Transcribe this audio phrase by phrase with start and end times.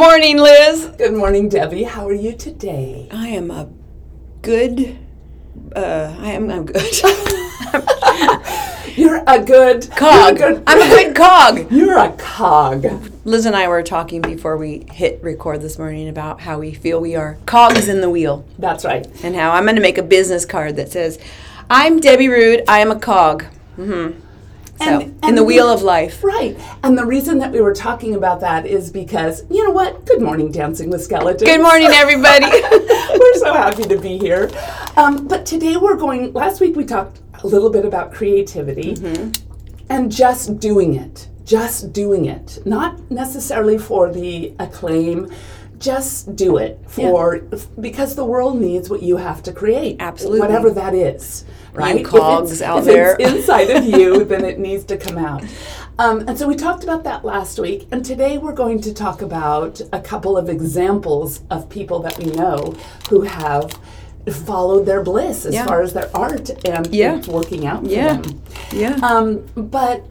[0.00, 0.90] Morning, Liz.
[0.98, 1.84] Good morning, Debbie.
[1.84, 3.08] How are you today?
[3.10, 3.66] I am a
[4.42, 4.98] good.
[5.74, 6.50] Uh, I am.
[6.50, 6.76] I'm good.
[8.98, 10.34] You're a good cog.
[10.34, 11.72] a good- I'm a good cog.
[11.72, 12.84] You're a cog.
[13.24, 17.00] Liz and I were talking before we hit record this morning about how we feel
[17.00, 19.06] we are cogs in the wheel, That's right.
[19.24, 21.18] and how I'm going to make a business card that says,
[21.70, 22.64] "I'm Debbie Ruud.
[22.68, 23.46] I am a cog."
[23.78, 24.20] Mm-hmm.
[24.78, 26.22] So, And- in the wheel of life.
[26.22, 26.56] Right.
[26.82, 30.04] And the reason that we were talking about that is because, you know what?
[30.04, 31.42] Good morning, Dancing with Skeletons.
[31.42, 32.46] Good morning, everybody.
[33.18, 34.50] we're so happy to be here.
[34.96, 38.96] Um, but today we're going, last week we talked a little bit about creativity
[39.88, 41.28] and just doing it.
[41.44, 42.58] Just doing it.
[42.66, 45.30] Not necessarily for the acclaim.
[45.78, 47.38] Just do it for
[47.78, 49.96] because the world needs what you have to create.
[50.00, 50.40] Absolutely.
[50.40, 51.44] Whatever that is.
[51.76, 52.00] Right?
[52.00, 53.16] If cogs out if there.
[53.18, 55.44] It's inside of you, then it needs to come out.
[55.98, 59.22] Um, and so we talked about that last week, and today we're going to talk
[59.22, 62.74] about a couple of examples of people that we know
[63.08, 63.78] who have
[64.44, 65.66] followed their bliss as Yeah.
[65.66, 67.16] far as their art and Yeah.
[67.16, 68.14] it's working out for Yeah.
[68.16, 68.42] them.
[68.72, 68.98] yeah.
[69.02, 70.04] Um, but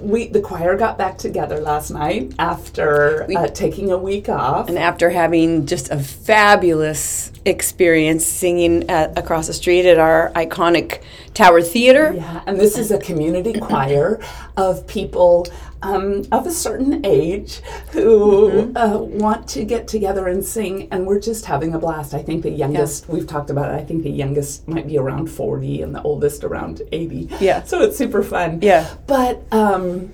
[0.00, 4.68] we the choir got back together last night after uh, taking a week off.
[4.68, 11.02] and after having just a fabulous experience singing at, across the street at our iconic
[11.34, 12.12] Tower Theater.
[12.14, 14.20] Yeah, and this is a community choir
[14.56, 15.46] of people
[15.84, 17.60] um, of a certain age
[17.92, 18.76] who Mm-hmm.
[18.76, 22.14] uh, want to get together and sing, and we're just having a blast.
[22.14, 25.28] I think the youngest, we've talked about it, I think the youngest might be around
[25.28, 27.28] 40 and the oldest around 80.
[27.40, 27.62] Yeah.
[27.64, 28.60] So it's super fun.
[28.62, 28.92] Yeah.
[29.06, 30.12] But um,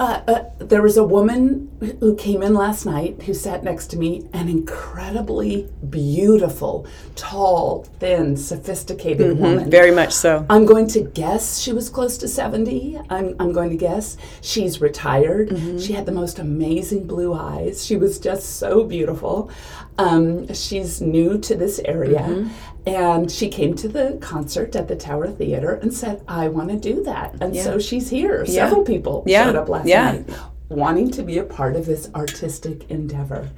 [0.00, 1.70] uh, uh, there was a woman
[2.00, 6.86] who came in last night who sat next to me, an incredibly beautiful,
[7.16, 9.70] tall, thin, sophisticated woman.
[9.70, 10.46] Very much so.
[10.48, 12.98] I'm going to guess she was close to 70.
[13.10, 15.48] I'm, I'm going to guess she's retired.
[15.80, 17.84] She had the most amazing blue eyes.
[17.84, 19.50] She was just so beautiful.
[19.98, 22.48] Um, she's new to this area.
[22.88, 26.76] And she came to the concert at the Tower Theater and said, I want to
[26.76, 27.34] do that.
[27.40, 28.46] And so she's here.
[28.46, 29.44] Several people Yeah.
[29.44, 30.12] showed up last Yeah.
[30.12, 30.30] night
[30.70, 33.48] wanting to be a part of this artistic endeavor.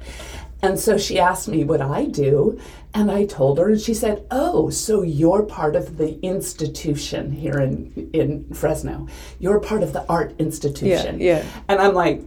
[0.63, 2.59] And so she asked me what I do,
[2.93, 7.59] and I told her, and she said, "Oh, so you're part of the institution here
[7.59, 9.07] in in Fresno.
[9.39, 11.43] You're part of the art institution." Yeah, yeah.
[11.67, 12.21] And I'm like,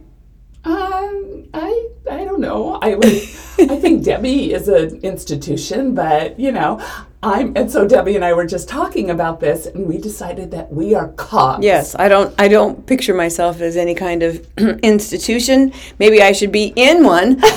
[0.65, 2.79] um, I I don't know.
[2.81, 6.79] I would, I think Debbie is an institution, but you know,
[7.21, 7.55] I'm.
[7.55, 10.95] And so Debbie and I were just talking about this, and we decided that we
[10.95, 11.63] are cogs.
[11.63, 12.33] Yes, I don't.
[12.39, 14.45] I don't picture myself as any kind of
[14.83, 15.71] institution.
[15.99, 17.39] Maybe I should be in one.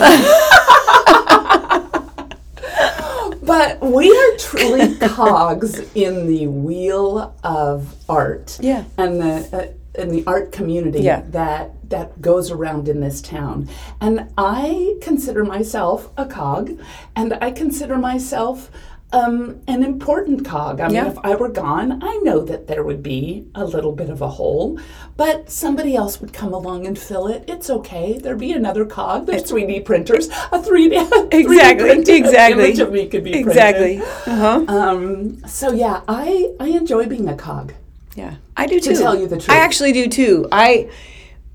[3.43, 8.59] But we are truly cogs in the wheel of art.
[8.61, 8.85] Yeah.
[8.99, 11.23] And the uh, in the art community Yeah.
[11.31, 13.69] that that goes around in this town.
[14.01, 16.79] And I consider myself a cog
[17.17, 18.71] and I consider myself
[19.11, 20.81] um, an important cog.
[20.81, 21.07] I mean, Yeah.
[21.09, 24.29] if I were gone, I know that there would be a little bit of a
[24.29, 24.79] hole,
[25.17, 27.43] but somebody else would come along and fill it.
[27.49, 28.19] It's okay.
[28.19, 29.25] There'd be another cog.
[29.25, 30.29] There's 3D printers.
[30.29, 32.65] A 3D, 3D Exactly, printed exactly.
[32.65, 33.49] image of me could be printed.
[33.49, 33.99] exactly.
[34.27, 34.65] Uh huh.
[34.69, 37.73] Um, so yeah, I I enjoy being a cog.
[38.15, 38.93] Yeah, I do too.
[38.95, 39.49] To tell you the truth.
[39.49, 40.49] I actually do too.
[40.53, 40.91] I,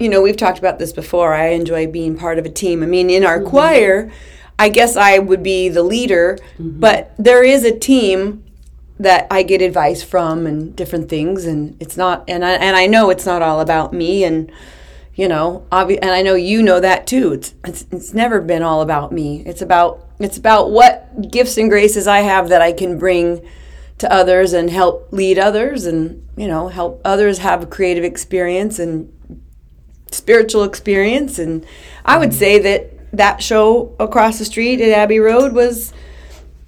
[0.04, 1.34] you know, we've talked about this before.
[1.34, 2.84] I enjoy being part of a team.
[2.84, 3.50] I mean, in our Mm-hmm.
[3.50, 4.12] choir,
[4.60, 6.80] I guess I would be the leader, Mm-hmm.
[6.80, 8.44] but there is a team
[9.00, 12.86] that I get advice from and different things, and it's not, and I and I
[12.86, 14.52] know it's not all about me, and
[15.16, 17.34] you know, obvi- and I know you know that too.
[17.34, 19.44] It's it's it's never been all about me.
[19.46, 23.42] It's about it's about what gifts and graces I have that I can bring
[24.00, 28.78] to others and help lead others and you know help others have a creative experience
[28.80, 29.12] and
[30.14, 31.66] spiritual experience and
[32.06, 32.40] i would mm-hmm.
[32.40, 35.94] say that that show across the street at abbey road was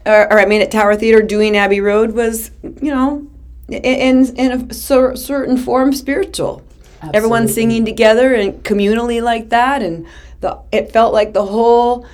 [0.06, 2.52] or, or i mean at tower theater doing abbey road was
[2.82, 3.28] you know
[3.68, 6.62] in in a cer- certain form spiritual.
[7.14, 10.08] Everyone singing together and communally like that and
[10.42, 12.08] the it felt like the whole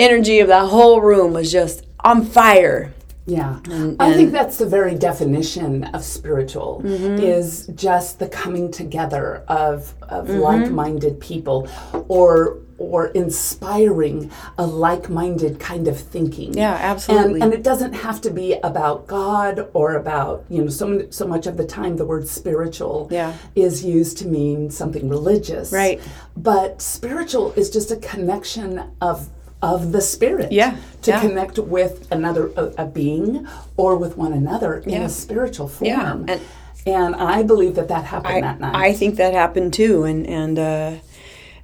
[0.00, 2.92] energy of that whole room was just on fire
[3.26, 3.60] Yeah.
[3.70, 7.22] And- I think that's the very definition of spiritual Mm-hmm.
[7.22, 10.40] is just the coming together of of Mm-hmm.
[10.40, 11.68] like-minded people
[12.08, 14.28] or or inspiring
[14.58, 16.52] a like-minded kind of thinking.
[16.54, 17.34] Yeah, absolutely.
[17.34, 21.24] And, and it doesn't have to be about God or about, you know, so, so
[21.24, 23.34] much of the time the word spiritual Yeah.
[23.54, 25.70] is used to mean something religious.
[25.70, 26.00] Right.
[26.36, 29.28] But spiritual is just a connection of
[29.62, 31.20] of the spirit Yeah, to yeah.
[31.20, 35.88] connect with another a, a being or with one another in a spiritual form.
[35.88, 36.40] Yeah, and-
[36.84, 38.74] And I believe that that happened I, that night.
[38.74, 40.92] I think that happened too, and and uh,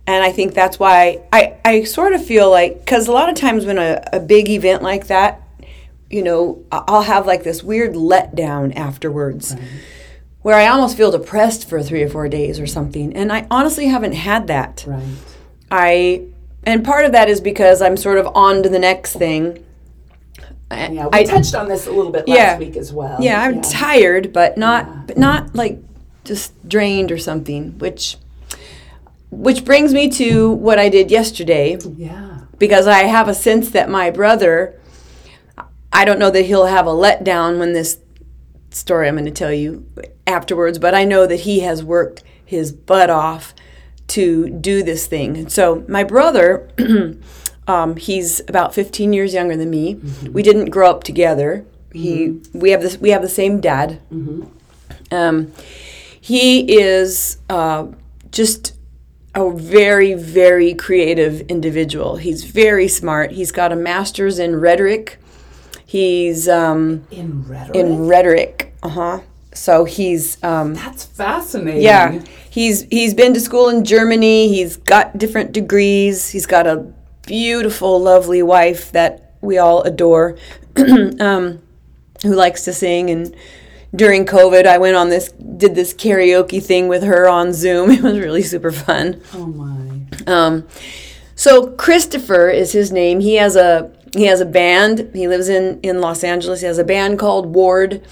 [0.07, 3.35] and I think that's why I I sort of feel like because a lot of
[3.35, 5.43] times when a, a big event like that,
[6.09, 9.57] you know, I'll have like this weird letdown afterwards.
[10.43, 13.13] Where I almost feel depressed for three or four days or something.
[13.17, 14.85] And I honestly haven't had that.
[14.87, 15.03] right.
[15.69, 16.23] I
[16.69, 19.65] and part of that is because I'm sort of on to the next thing.
[20.71, 22.59] I- Yeah, we I, touched on this a little bit last Yeah.
[22.59, 23.17] week as well.
[23.21, 25.79] yeah, I'm tired, but not but not like
[26.25, 28.17] just drained or something, which
[29.31, 32.41] which brings me to what I did yesterday Yeah.
[32.59, 34.75] because I have a sense that my brother
[35.93, 37.99] I don't know that he'll have a letdown when this
[38.71, 39.87] story I'm going to tell you
[40.27, 43.55] afterwards, but I know that he has worked his butt off
[44.09, 45.49] to do this thing.
[45.49, 46.69] So my brother,
[47.67, 49.95] um, he's about 15 years younger than me.
[50.31, 51.65] We didn't grow up together.
[51.93, 54.01] He, we have this, we have the same dad.
[55.11, 55.53] Um,
[56.21, 57.87] he is uh,
[58.31, 58.75] just
[59.35, 62.17] a very, very creative individual.
[62.17, 63.33] He's very smart.
[63.33, 65.19] He's got a master's in rhetoric.
[65.87, 67.77] He's um, In rhetoric.
[67.77, 68.75] in rhetoric.
[68.83, 69.21] Uh huh.
[69.55, 71.83] So he's um, That's fascinating.
[71.83, 72.23] yeah.
[72.51, 74.49] He's he's been to school in Germany.
[74.49, 76.31] He's got different degrees.
[76.31, 76.93] He's got a
[77.27, 80.37] beautiful, lovely wife that we all adore,
[80.77, 81.61] um,
[82.23, 83.11] who likes to sing.
[83.11, 83.35] And
[83.95, 87.91] during COVID, I went on this did this karaoke thing with her on Zoom.
[87.99, 89.21] It was really super fun.
[89.35, 90.01] Oh my.
[90.27, 90.67] Um,
[91.35, 93.21] so Christopher is his name.
[93.21, 95.11] He has a he has a band.
[95.15, 96.61] He lives in in Los Angeles.
[96.61, 98.07] He has a band called Ward.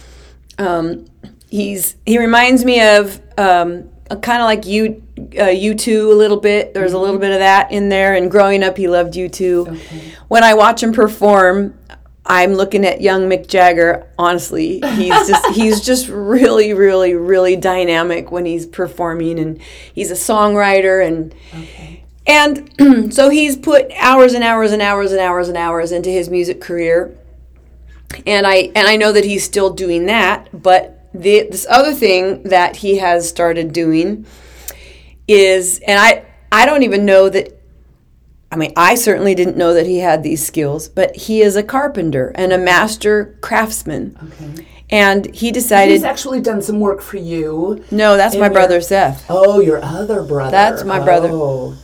[0.58, 1.06] Um,
[1.48, 3.90] he's he reminds me of um,
[4.22, 6.74] kind of like you uh, U2 a little bit.
[6.74, 8.14] There's a little bit of that in there.
[8.14, 9.78] And growing up, he loved U2.
[10.28, 11.74] When I watch him perform.
[12.28, 14.04] I'm looking at young Mick Jagger.
[14.18, 19.62] Honestly, he's just he's just really, really, really dynamic when he's performing, and
[19.94, 22.02] he's a songwriter, and Okay.
[22.26, 26.28] and so he's put hours and hours and hours and hours and hours into his
[26.28, 27.16] music career.
[28.26, 32.42] And I and I know that he's still doing that, but the, this other thing
[32.44, 34.26] that he has started doing
[35.28, 37.52] is and I I don't even know that
[38.50, 41.62] I mean, I certainly didn't know that he had these skills, but he is a
[41.64, 44.16] carpenter and a master craftsman.
[44.22, 44.66] Okay.
[44.88, 47.84] And he decided, He's actually done some work for you.
[47.90, 49.26] no, that's my in brother Seth.
[49.28, 50.52] Oh, your other brother.
[50.52, 51.28] That's my brother.
[51.32, 51.76] Oh.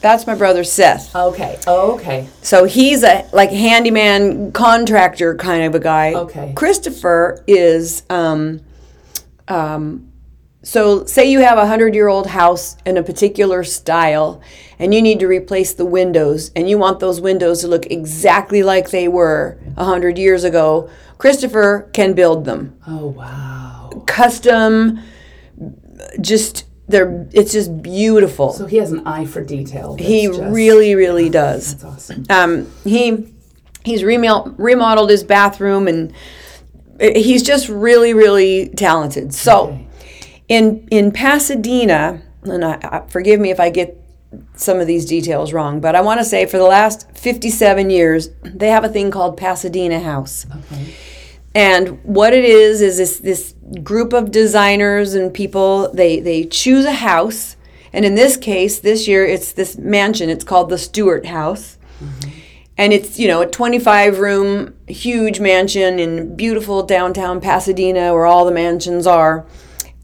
[0.00, 1.14] That's my brother Seth.
[1.14, 1.58] Okay.
[1.66, 2.28] Oh, okay.
[2.42, 6.14] So he's a like handyman contractor kind of a guy.
[6.14, 6.52] Okay.
[6.56, 8.60] Christopher is um
[9.48, 10.10] um
[10.62, 14.42] so say you have a hundred year old house in a particular style
[14.78, 18.62] and you need to replace the windows and you want those windows to look exactly
[18.62, 20.90] like they were a hundred years ago.
[21.18, 22.78] Christopher can build them.
[22.86, 23.90] Oh, wow.
[24.06, 25.00] Custom
[26.20, 28.52] just they're it's just beautiful.
[28.52, 29.96] So he has an eye for detail.
[29.96, 31.74] he just- really, really does.
[31.76, 32.24] That's awesome.
[32.30, 33.32] Um, he
[33.84, 36.12] he's remel- remodeled his bathroom and
[37.00, 39.32] he's just really, really talented.
[39.34, 39.86] So Okay.
[40.48, 43.96] in in Pasadena, and I, I, forgive me if I get
[44.54, 48.28] some of these details wrong, but I want to say for the last 57 years,
[48.44, 50.46] they have a thing called Pasadena House.
[50.72, 50.94] Okay.
[51.52, 56.84] And what it is is this this group of designers and people they they choose
[56.84, 57.56] a house,
[57.92, 60.28] and in this case, this year it's this mansion.
[60.28, 61.78] It's called the Stewart House,
[62.76, 68.44] and it's you know a 25 room huge mansion in beautiful downtown Pasadena where all
[68.44, 69.46] the mansions are,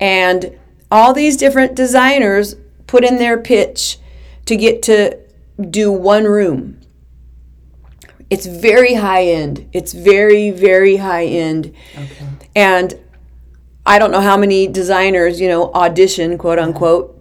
[0.00, 0.56] and
[0.90, 2.54] all these different designers
[2.86, 3.98] put in their pitch
[4.46, 5.18] to get to
[5.70, 6.80] do one room
[8.28, 9.68] it's very high end.
[9.72, 11.74] It's very, very high end.
[11.96, 12.26] Okay.
[12.54, 12.98] And
[13.86, 17.12] I don't know how many designers, you know, audition, quote unquote,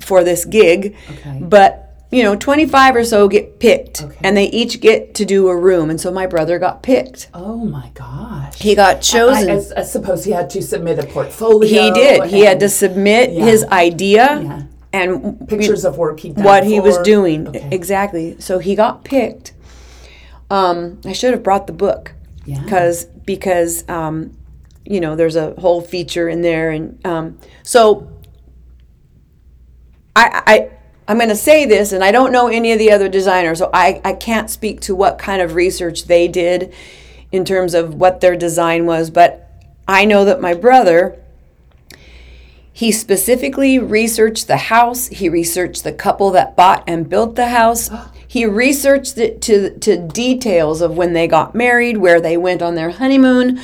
[0.00, 0.96] for this gig.
[1.10, 1.38] Okay.
[1.42, 4.02] But, you know, 25 or so get picked.
[4.02, 4.16] Okay.
[4.24, 5.90] And they each get to do a room.
[5.90, 7.28] And so my brother got picked.
[7.34, 8.58] Oh my gosh.
[8.58, 9.50] He got chosen.
[9.50, 11.68] I, I, I suppose he had to submit a portfolio.
[11.68, 12.24] he did.
[12.30, 13.44] He had to submit Yeah.
[13.44, 14.62] his idea Yeah.
[14.92, 16.34] and pictures of work done.
[16.42, 17.68] what he was doing Okay.
[17.70, 18.36] exactly.
[18.40, 19.52] So he got picked.
[20.50, 22.12] Um, I should have brought the book.
[22.46, 22.62] Yeah.
[22.62, 24.36] because because um,
[24.84, 28.10] you know there's a whole feature in there, and um, so
[30.14, 30.70] I, I
[31.08, 33.70] I'm going to say this, and I don't know any of the other designers, so
[33.72, 36.72] I, I can't speak to what kind of research they did
[37.30, 39.50] in terms of what their design was, but
[39.86, 41.20] I know that my brother
[42.76, 45.06] he specifically researched the house.
[45.06, 47.88] He researched the couple that bought and built the house.
[48.26, 52.74] He researched it to to details of when they got married, where they went on
[52.74, 53.60] their honeymoon.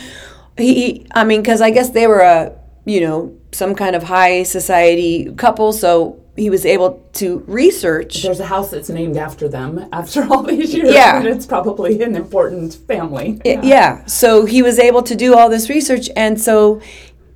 [0.61, 4.43] He, I mean, because I guess they were a you know some kind of high
[4.45, 8.23] society couple, so he was able to research.
[8.23, 10.93] There's a house that's named after them after all these years.
[10.93, 11.19] Yeah.
[11.19, 13.41] and it's probably an important family.
[13.45, 13.61] Yeah.
[13.63, 14.05] yeah.
[14.07, 16.81] So he was able to do all this research, and so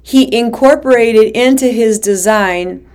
[0.03, 2.89] he incorporated into his design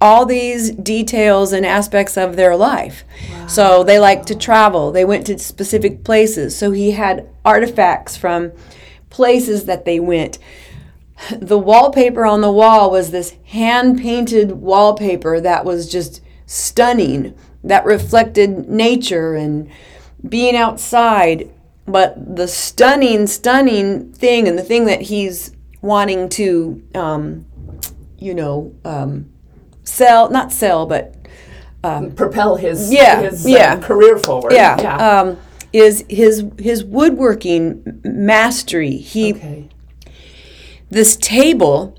[0.00, 3.04] all these details and aspects of their life.
[3.48, 6.56] So they liked to travel, they went to specific places.
[6.56, 8.52] So he had artifacts from
[9.16, 10.38] places that they went.
[11.34, 17.86] The wallpaper on the wall was this hand painted wallpaper that was just stunning, that
[17.86, 19.70] reflected nature and
[20.28, 21.50] being outside.
[21.86, 27.46] But the stunning, stunning thing, and the thing that he's wanting to, um,
[28.18, 29.30] you know, um,
[29.84, 31.14] sell, not sell, but
[31.82, 33.80] um, Propel his Yeah, his uh, yeah.
[33.80, 34.52] career forward.
[34.52, 35.38] yeah, Um,
[35.72, 38.96] is his his woodworking mastery.
[38.96, 39.68] He okay.
[40.90, 41.98] this table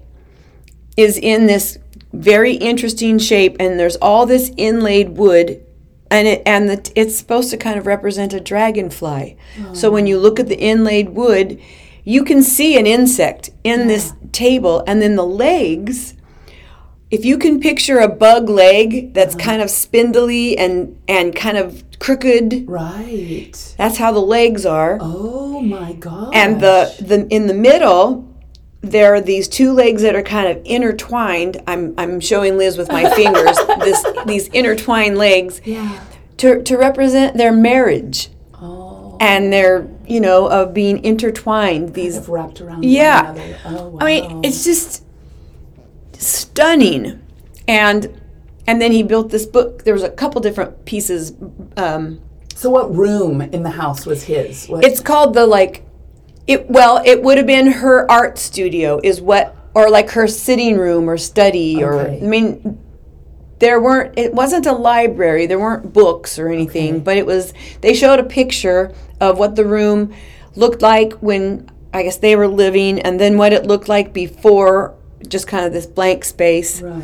[0.95, 1.77] is in this
[2.13, 5.63] very interesting shape and there's all this inlaid wood
[6.09, 9.37] and it and the, it's supposed to kind of represent a dragonfly
[9.73, 11.61] so when you look at the inlaid wood
[12.03, 16.13] you can see an insect in this table and then the legs
[17.09, 19.45] if you can picture a bug leg that's uh-huh.
[19.45, 23.75] kind of spindly and and kind of crooked Right.
[23.77, 26.33] that's how the legs are Oh my god.
[26.35, 28.23] and the, the in the middle
[28.81, 32.91] there are these two legs that are kind of intertwined i'm, I'm showing liz with
[32.91, 35.99] my fingers this these intertwined legs yeah.
[36.37, 39.17] to, to represent their marriage Oh.
[39.21, 42.83] and their you know of being intertwined these Have wrapped around.
[42.85, 43.35] Yeah.
[43.65, 43.97] Oh wow.
[44.01, 45.03] i mean it's just
[46.17, 47.21] stunning
[47.67, 48.21] and
[48.65, 51.33] and then he built this book there was a couple different pieces
[51.77, 52.19] um,
[52.55, 54.65] so what room in the house was his?
[54.65, 55.83] What, It's called the like
[56.47, 60.77] it well, it would have been her art studio is what or like her sitting
[60.77, 62.81] room or study or I mean
[63.59, 67.03] there weren't it wasn't a library, there weren't books or anything, Okay.
[67.03, 70.13] but it was they showed a picture of what the room
[70.55, 74.95] looked like when I guess they were living and then what it looked like before
[75.27, 77.03] just kind of this blank space right.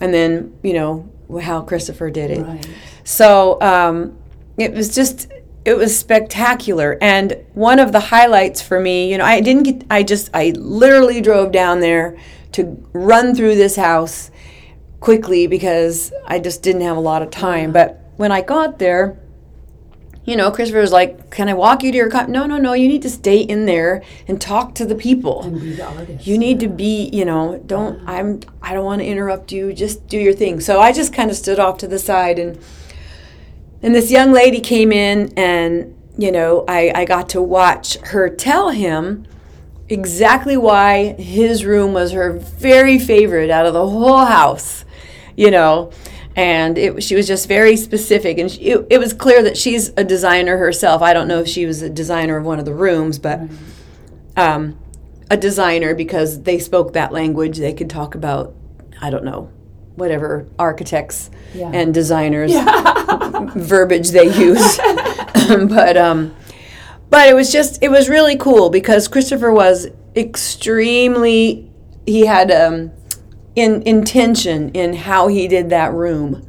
[0.00, 1.10] and then, you know,
[1.42, 2.42] how Christopher did it.
[2.42, 2.68] Right.
[3.04, 4.18] So um,
[4.58, 5.30] it was just
[5.64, 6.96] it was spectacular.
[7.00, 10.50] And one of the highlights for me, you know, I didn't get I just I
[10.56, 12.16] literally drove down there
[12.52, 14.30] to run through this house
[15.00, 17.72] quickly because I just didn't have a lot of time.
[17.72, 19.18] But when I got there,
[20.26, 22.72] you know, Christopher was like, "Can I walk you to your car?" No, no, no.
[22.72, 25.42] You need to stay in there and talk to the people.
[25.42, 26.26] And be the artist.
[26.26, 29.72] You need to be, you know, don't I'm I don't want to interrupt you.
[29.72, 30.58] Just do your thing.
[30.60, 32.58] So I just kind of stood off to the side and
[33.82, 38.28] and this young lady came in and you know, I I got to watch her
[38.28, 39.26] tell him
[39.88, 44.84] exactly why his room was her very favorite out of the whole house.
[45.36, 45.92] You know,
[46.36, 49.88] and it she was just very specific and she, it, it was clear that she's
[49.96, 51.00] a designer herself.
[51.02, 53.40] I don't know if she was a designer of one of the rooms, but
[54.36, 54.78] um,
[55.30, 57.56] a designer because they spoke that language.
[57.58, 58.54] They could talk about,
[59.00, 59.50] I don't know,
[59.96, 61.70] whatever architects Yeah.
[61.72, 62.52] and designers
[63.56, 64.76] verbiage they use.
[65.68, 66.36] but um,
[67.08, 71.70] but it was just it was really cool because Christopher was extremely
[72.04, 72.90] he had um,
[73.56, 76.46] in intention in how he did that room,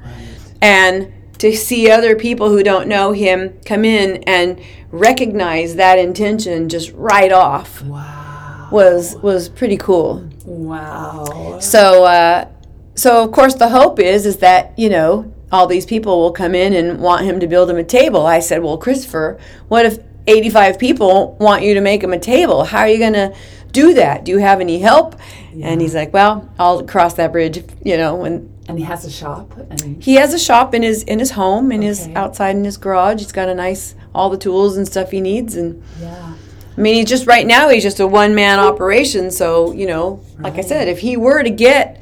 [0.62, 4.60] and to see other people who don't know him come in and
[4.92, 8.68] recognize that intention just right off Wow.
[8.72, 10.28] was was pretty cool.
[10.46, 11.60] Wow.
[11.60, 12.48] So uh,
[12.96, 16.54] so of course the hope is is that you know all these people will come
[16.54, 18.26] in and want him to build him a table.
[18.26, 19.98] I said, well, Christopher, what if
[20.28, 22.66] 85 people want you to make him a table?
[22.66, 23.34] How are you going to
[23.72, 24.26] do that?
[24.26, 25.16] Do you have any help?
[25.64, 29.10] And he's like, well, I'll cross that bridge, you know, when And he has a
[29.12, 29.54] shop.
[29.70, 32.78] And he has a shop in his in his home in his outside in his
[32.78, 33.20] garage.
[33.20, 36.34] He's got a nice all the tools and stuff he needs and yeah.
[36.78, 39.32] I mean, he's just right now he's just a one man operation.
[39.32, 42.02] So you know, like I said, if he were to get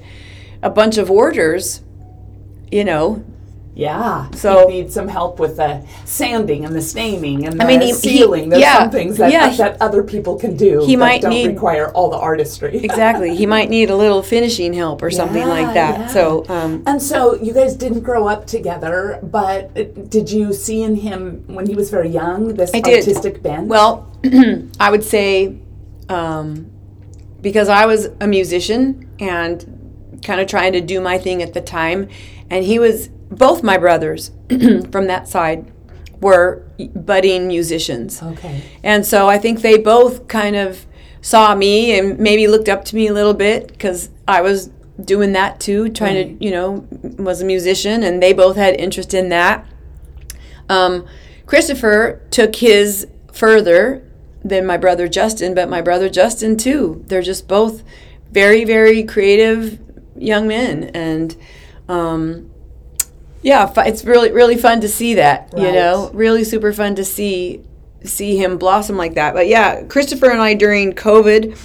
[0.62, 1.82] a bunch of orders,
[2.72, 3.24] you know,
[3.76, 4.30] Yeah.
[4.32, 7.88] So- he needs some help with the sanding and the staining and the mean, he-
[7.88, 8.48] he- sealing.
[8.50, 11.48] There's yeah, some things that, yeah, that other people can do he might don't need-
[11.48, 12.80] require all the artistry.
[12.86, 13.36] Exactly.
[13.36, 16.00] He might need a little finishing help or something Yeah, like that.
[16.00, 16.08] yeah.
[16.08, 20.96] So, um, And so you guys didn't grow up together, but did you see in
[20.96, 23.00] him when he was very young this I did.
[23.00, 23.68] artistic bent?
[23.68, 24.08] Well,
[24.80, 25.58] I would say
[26.08, 26.72] um,
[27.42, 31.62] because I was a musician and kind of trying to do my thing at the
[31.62, 32.08] time,
[32.50, 35.72] and he was both my brothers from that side
[36.22, 36.64] were
[36.96, 38.22] budding musicians.
[38.24, 38.62] okay.
[38.84, 40.86] And so I think they both kind of
[41.22, 44.70] saw me and maybe looked up to me a little bit because I was
[45.04, 46.40] doing that too, trying Right.
[46.40, 46.88] to, you know,
[47.18, 49.66] was a musician, and they both had interest in that.
[50.70, 51.06] Um,
[51.46, 54.04] Christopher took his further
[54.44, 57.04] than my brother Justin, but my brother Justin too.
[57.08, 57.84] They're just both
[58.32, 59.80] very, very creative
[60.18, 61.36] young men, and
[61.90, 62.50] um,
[63.46, 65.54] yeah, it's really, really fun to see that.
[65.56, 67.62] You know, really super fun to see
[68.04, 69.36] see him blossom like that.
[69.36, 71.56] But yeah, Christopher and I during COVID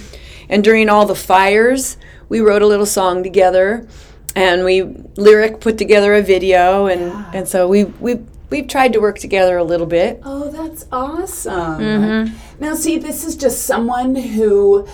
[0.47, 1.97] and during all the fires,
[2.29, 3.87] we wrote a little song together,
[4.35, 4.83] and we
[5.17, 8.19] lyric put together a video, and and so we we
[8.51, 10.21] we've tried to work together a little bit.
[10.23, 11.79] Oh, that's awesome.
[11.79, 12.63] Mm-hmm.
[12.63, 14.87] Now, see, this is just someone who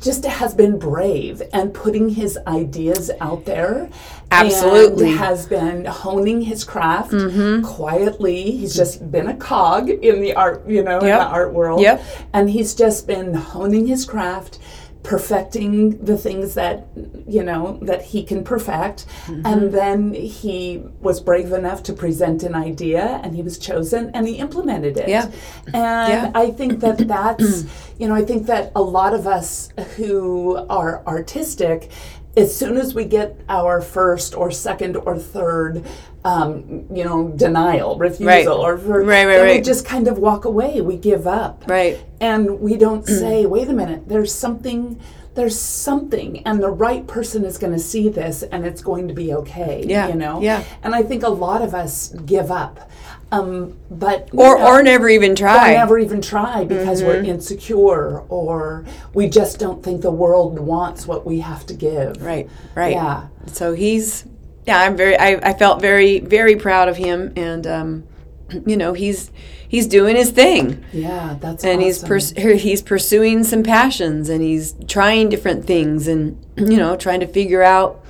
[0.00, 3.90] just has been brave and putting his ideas out there.
[4.30, 5.10] Absolutely.
[5.12, 7.64] Has been honing his craft Mm-hmm.
[7.64, 8.50] quietly.
[8.52, 11.20] He's just been a cog in the art, you know, in Yep.
[11.20, 11.80] the art world.
[11.80, 12.02] Yep.
[12.32, 14.58] And he's just been honing his craft
[15.02, 16.86] perfecting the things that
[17.26, 19.46] you know that he can perfect Mm-hmm.
[19.46, 24.28] and then he was brave enough to present an idea and he was chosen and
[24.28, 25.30] he implemented it Yeah.
[25.66, 26.30] and Yeah.
[26.34, 27.64] i think that that's
[27.98, 31.90] you know i think that a lot of us who are artistic
[32.36, 35.84] as soon as we get our first or second or third
[36.24, 38.46] um, you know denial refusal Right.
[38.46, 41.98] or for, Right, right, then we just kind of walk away we give up Right.
[42.20, 45.00] and we don't say wait a minute there's something
[45.34, 49.14] there's something and the right person is going to see this and it's going to
[49.14, 50.62] be okay Yeah, you know yeah.
[50.82, 52.90] and i think a lot of us give up
[53.32, 55.72] um, but Or know, or never even or try.
[55.72, 57.26] never even try because we're Mm-hmm.
[57.30, 62.48] insecure or we just don't think the world wants what we have to give Right.
[62.74, 62.92] Right.
[62.92, 64.24] yeah So he's
[64.66, 68.04] yeah, I'm very I, I felt very very proud of him and um
[68.66, 69.30] you know, he's
[69.68, 70.84] he's doing his thing.
[70.92, 72.08] yeah that's and he's awesome.
[72.08, 77.28] pers- he's pursuing some passions and he's trying different things and you know trying to
[77.28, 78.04] figure out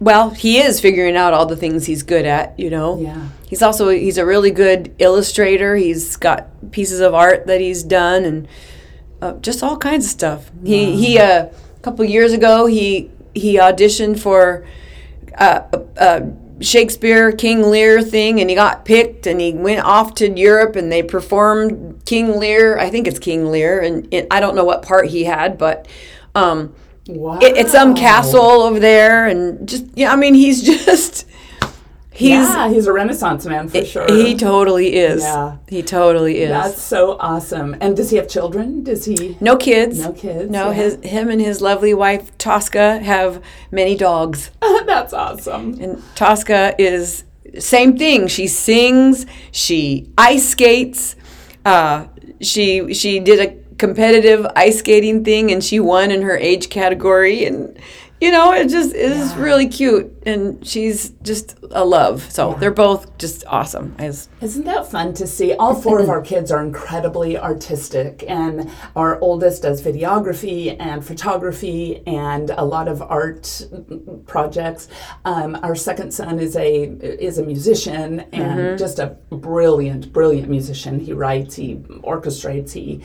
[0.00, 3.28] well he is figuring out all the things he's good at you know Yeah.
[3.46, 8.24] He's also he's a really good illustrator he's got pieces of art that he's done
[8.24, 8.48] and
[9.22, 13.56] uh, just all kinds of stuff he he uh, a couple years ago he he
[13.56, 14.66] auditioned for
[15.38, 15.60] uh,
[15.98, 16.20] uh,
[16.60, 20.90] Shakespeare King Lear thing, and he got picked, and he went off to Europe, and
[20.90, 22.78] they performed King Lear.
[22.78, 25.86] I think it's King Lear, and it, I don't know what part he had, but
[26.34, 26.74] um,
[27.08, 27.38] wow.
[27.40, 31.26] it, it's some castle over there, and just yeah, I mean, he's just
[32.16, 35.22] he's yeah he's a renaissance man for sure he totally is.
[35.22, 35.56] Yeah.
[35.68, 36.48] He totally is.
[36.50, 40.00] that's so awesome and does he have children does he no kids.
[40.00, 40.74] No kids, No, yeah.
[40.74, 44.50] his him and his lovely wife Tosca have many dogs.
[44.86, 47.24] that's awesome And Tosca is
[47.58, 48.26] same thing.
[48.28, 51.16] She sings, she ice skates.
[51.64, 52.06] Uh,
[52.40, 57.44] she she did a competitive ice skating thing and she won in her age category
[57.44, 57.78] and
[58.20, 62.30] you know it just is really cute and she's just a love.
[62.30, 63.94] So they're both just awesome.
[63.98, 65.54] I just, Isn't that fun to see?
[65.54, 72.02] All four of our kids are incredibly artistic, and our oldest does videography and photography
[72.06, 73.66] and a lot of art
[74.26, 74.88] projects.
[75.24, 76.84] Um, our second son is a
[77.26, 80.98] is a musician and just a brilliant, brilliant musician.
[80.98, 83.02] He writes, he orchestrates, he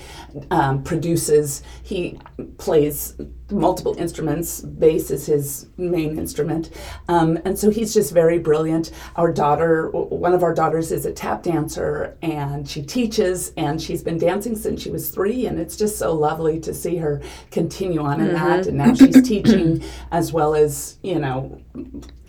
[0.50, 2.20] um, produces, he
[2.58, 3.16] plays
[3.52, 4.62] multiple instruments.
[4.62, 6.70] Bass is his main instrument,
[7.12, 8.92] um, and so he's just very brilliant.
[9.18, 14.02] Our daughter, one of our daughters, is a tap dancer, and she teaches, and she's
[14.02, 17.22] been dancing since she was three, and it's just so lovely to see her
[17.52, 18.66] continue on in that.
[18.66, 21.60] And now she's teaching as well as you know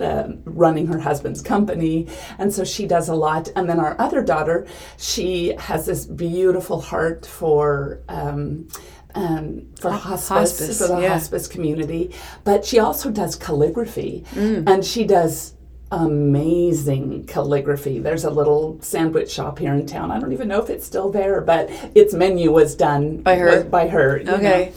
[0.00, 2.08] uh, running her husband's company,
[2.40, 3.52] and so she does a lot.
[3.54, 4.66] And then our other daughter,
[4.96, 8.00] she has this beautiful heart for.
[8.08, 8.66] Um,
[9.14, 11.08] um, for hospice, hospice, for the yeah.
[11.10, 14.68] hospice community, but she also does calligraphy, Mm.
[14.68, 15.54] and she does
[15.90, 17.98] amazing calligraphy.
[17.98, 20.10] There's a little sandwich shop here in town.
[20.10, 23.46] I don't even know if it's still there, but its menu was done By her?
[23.56, 24.18] was by her.
[24.18, 24.66] you Okay.
[24.66, 24.72] know.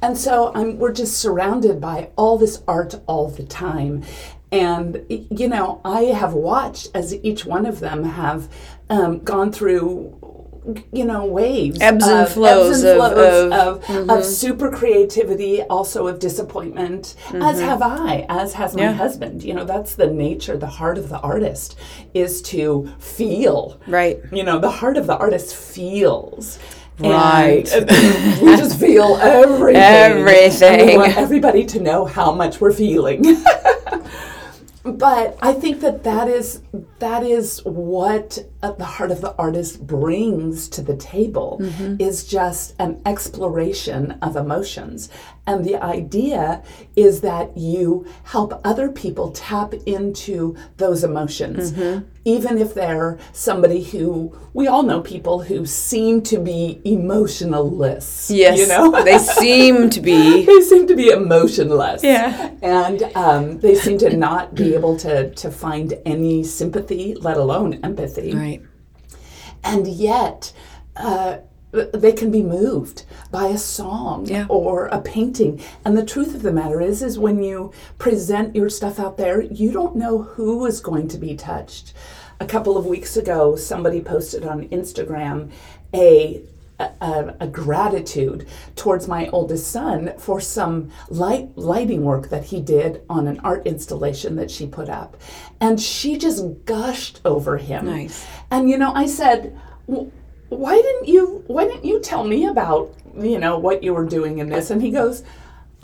[0.00, 4.02] And so I'm, we're just surrounded by all this art all the time.
[4.52, 8.48] And, you know, I have watched as each one of them have
[8.88, 10.17] um, gone through,
[10.92, 11.78] you know, waves.
[11.80, 14.10] Ebbs and of- flows ebbs and of- flows of- mm-hmm.
[14.10, 18.90] of, of super creativity, also of disappointment, as have I, as has my Mm-hmm.
[18.90, 18.92] Yeah.
[18.96, 19.42] husband.
[19.44, 21.76] You know, that's the nature, the heart of the artist
[22.14, 23.80] is to feel.
[23.86, 24.18] Right.
[24.32, 26.58] You know, the heart of the artist feels.
[27.00, 27.70] Right.
[27.72, 27.88] And
[28.42, 29.76] we just feel everything.
[29.82, 30.80] Everything.
[30.80, 33.24] And we want everybody to know how much we're feeling.
[34.92, 36.62] but I think that that is
[36.98, 41.58] that is what uh, the heart of the artist brings to the table
[42.00, 45.08] is just an exploration of emotions,
[45.48, 46.62] and the idea
[46.94, 51.72] is that you help other people tap into those emotions,
[52.26, 58.30] even if they're somebody who we all know people who seem to be emotionless.
[58.30, 58.58] Yes.
[58.58, 60.44] you know they seem to be.
[60.44, 62.04] they seem to be emotionless.
[62.04, 62.50] Yeah.
[62.60, 67.80] And um, they seem to not be able to, to find any sympathy, let alone
[67.82, 68.34] empathy.
[68.34, 68.62] Right.
[69.64, 70.52] And yet,
[70.94, 71.38] uh,
[71.70, 74.46] they can be moved by a song Yeah.
[74.48, 75.60] or a painting.
[75.84, 79.42] And the truth of the matter is, is when you present your stuff out there,
[79.42, 81.92] you don't know who is going to be touched.
[82.40, 85.50] A couple of weeks ago, somebody posted on Instagram
[85.94, 86.42] a
[86.80, 93.02] a, a gratitude towards my oldest son for some light lighting work that he did
[93.10, 95.16] on an art installation that she put up,
[95.60, 97.86] and she just gushed over him.
[97.86, 98.24] Nice.
[98.52, 100.12] And you know, I said, "W-
[100.48, 101.44] "Why didn't you?
[101.46, 104.80] Why didn't you tell me about you know what you were doing in this?" And
[104.82, 105.22] he goes,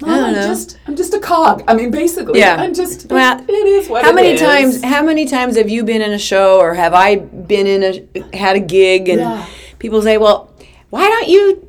[0.00, 1.62] "Mom, I I'm just I'm just a cog.
[1.68, 2.56] I mean, basically, Yeah.
[2.56, 4.82] I'm just Well, it is what How it many is." times?
[4.82, 8.36] How many times have you been in a show, or have I been in a
[8.36, 9.44] had a gig, and Yeah.
[9.78, 10.50] people say, "Well,
[10.90, 11.68] why don't you?"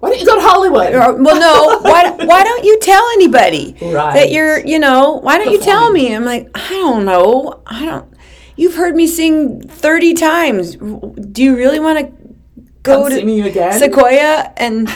[0.00, 0.94] Why don't you go to Hollywood?
[0.94, 1.78] Or, well, no.
[1.88, 2.10] Why?
[2.10, 4.14] Why don't you tell anybody Right.
[4.14, 4.58] that you're?
[4.58, 6.12] You know, why don't you tell me?
[6.12, 7.60] I'm like, I don't know.
[7.68, 8.06] I don't.
[8.56, 10.74] You've heard me sing thirty times.
[10.74, 12.12] Do you really want to
[12.82, 13.72] go Come to see me again?
[13.78, 14.88] Sequoia and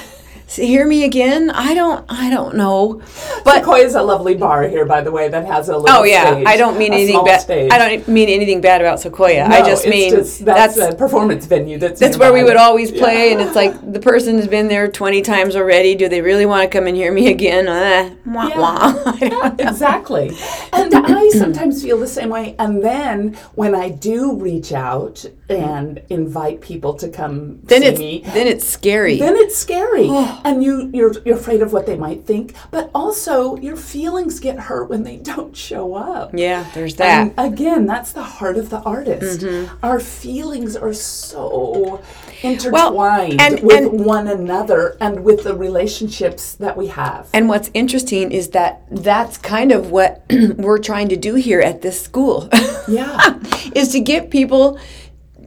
[0.47, 1.51] s- hear me again?
[1.51, 2.05] I don't.
[2.09, 3.03] I don't know.
[3.45, 6.05] But Sequoia is a lovely bar here, by the way, that has a little Oh
[6.05, 7.51] yeah, stage, I don't mean anything bad.
[7.51, 9.47] I don't mean anything bad about Sequoia.
[9.47, 11.79] I just mean just- that's, that's a performance venue.
[11.79, 13.33] That's that's where we would always play, Yeah.
[13.33, 15.95] and it's like the person has been there twenty times already.
[15.95, 17.69] Do they really want to come and hear me again?
[17.69, 18.59] Uh, wah, Yeah.
[18.59, 19.13] wah.
[19.27, 20.31] Yeah, exactly.
[20.73, 22.55] And I sometimes feel the same way.
[22.59, 27.99] And then when I do reach out and invite people to come Then see it's
[27.99, 29.19] me, then it's scary.
[29.19, 30.07] then it's scary,
[30.45, 32.55] and you you're you're afraid of what they might think.
[32.71, 36.31] But also, your feelings get hurt when they don't show up.
[36.35, 37.35] yeah, there's that.
[37.37, 39.41] And again, that's the heart of the artist.
[39.41, 39.77] Mm-hmm.
[39.85, 42.03] Our feelings are so
[42.43, 47.29] intertwined and- with and- one another and with the relationships that we have.
[47.33, 50.25] And what's interesting is that that's kind of what
[50.57, 52.49] we're trying to do here at this school.
[52.89, 53.39] yeah.
[53.75, 54.79] is to get people,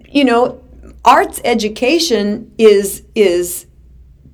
[0.07, 0.61] you know,
[1.05, 3.65] arts education is is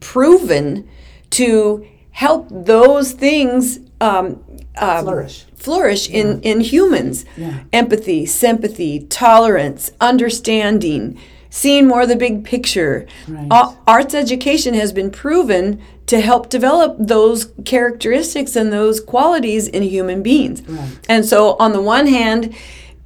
[0.06, 0.88] proven
[1.32, 4.44] to help those things um,
[4.78, 5.46] um, Flourish.
[5.56, 7.26] flourish in, in humans.
[7.36, 7.64] Yeah.
[7.74, 13.08] Empathy, sympathy, tolerance, understanding, seeing more of the big picture.
[13.28, 13.76] Right.
[13.88, 20.22] Arts education has been proven to help develop those characteristics and those qualities in human
[20.22, 20.62] beings.
[21.10, 22.54] And so, on the one hand,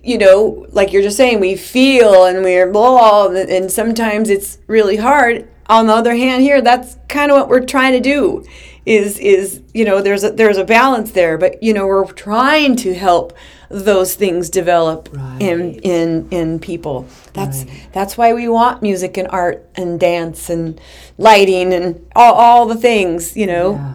[0.03, 4.97] you know, like you're just saying, we feel and we're blah, and sometimes it's really
[4.97, 5.47] hard.
[5.69, 8.43] On the other hand, here, that's kind of what we're trying to do.
[8.85, 12.75] Is is you know, there's a there's a balance there, but you know, we're trying
[12.77, 13.33] to help
[13.69, 17.05] those things develop in in in people.
[17.33, 17.87] That's Right.
[17.93, 20.79] that's why we want music and art and dance and
[21.17, 23.35] lighting and all, all the things.
[23.37, 23.93] You know, Yeah.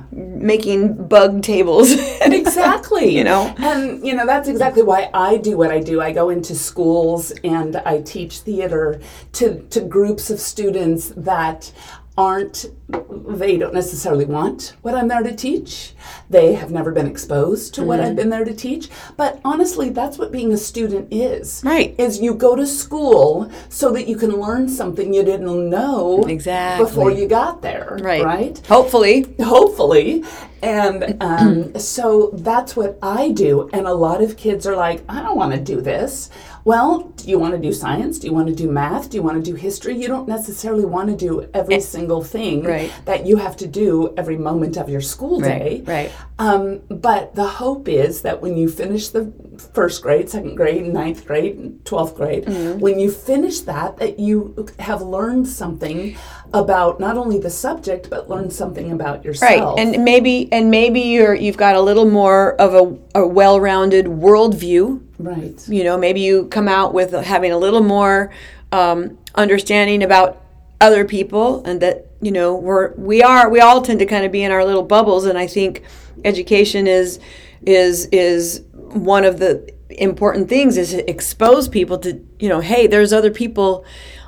[0.52, 1.92] making bug tables.
[2.20, 3.52] exactly You know?
[3.58, 7.32] and you know that's exactly why i do what i do i go into schools
[7.42, 9.00] and i teach theater
[9.32, 11.72] to to groups of students that
[12.16, 15.94] aren't they don't necessarily want what i'm there to teach
[16.28, 18.10] they have never been exposed to what Mm-hmm.
[18.10, 21.94] i've been there to teach but honestly that's what being a student is Right.
[21.98, 26.84] is you go to school so that you can learn something you didn't know Exactly.
[26.84, 28.22] before you got there Right.
[28.22, 29.34] right Hopefully.
[29.42, 30.22] hopefully
[30.62, 33.68] And um, so that's what I do.
[33.74, 36.30] And a lot of kids are like, I don't want to do this.
[36.64, 38.18] Well, do you want to do science?
[38.18, 39.10] Do you want to do math?
[39.10, 39.94] Do you want to do history?
[39.94, 42.73] You don't necessarily want to do every single thing Right.
[43.04, 45.82] That you have to do every moment of your school day.
[45.86, 46.10] right.
[46.38, 49.32] Um, but the hope is that when you finish the
[49.72, 52.80] first grade, second grade, ninth grade, twelfth grade, Mm-hmm.
[52.80, 56.16] when you finish that, that you have learned something
[56.52, 59.76] about not only the subject but learned something about yourself.
[59.76, 62.84] Right, and maybe and maybe you're you've got a little more of a,
[63.22, 65.00] a well-rounded worldview.
[65.18, 65.68] right.
[65.68, 68.30] You know, maybe you come out with having a little more
[68.72, 70.40] um, understanding about
[70.80, 74.32] other people, and that you know we're we are we all tend to kind of
[74.32, 75.82] be in our little bubbles, and I think
[76.24, 77.20] education is
[77.66, 82.86] is is one of the important things is to expose people to you know hey
[82.86, 83.84] there's other people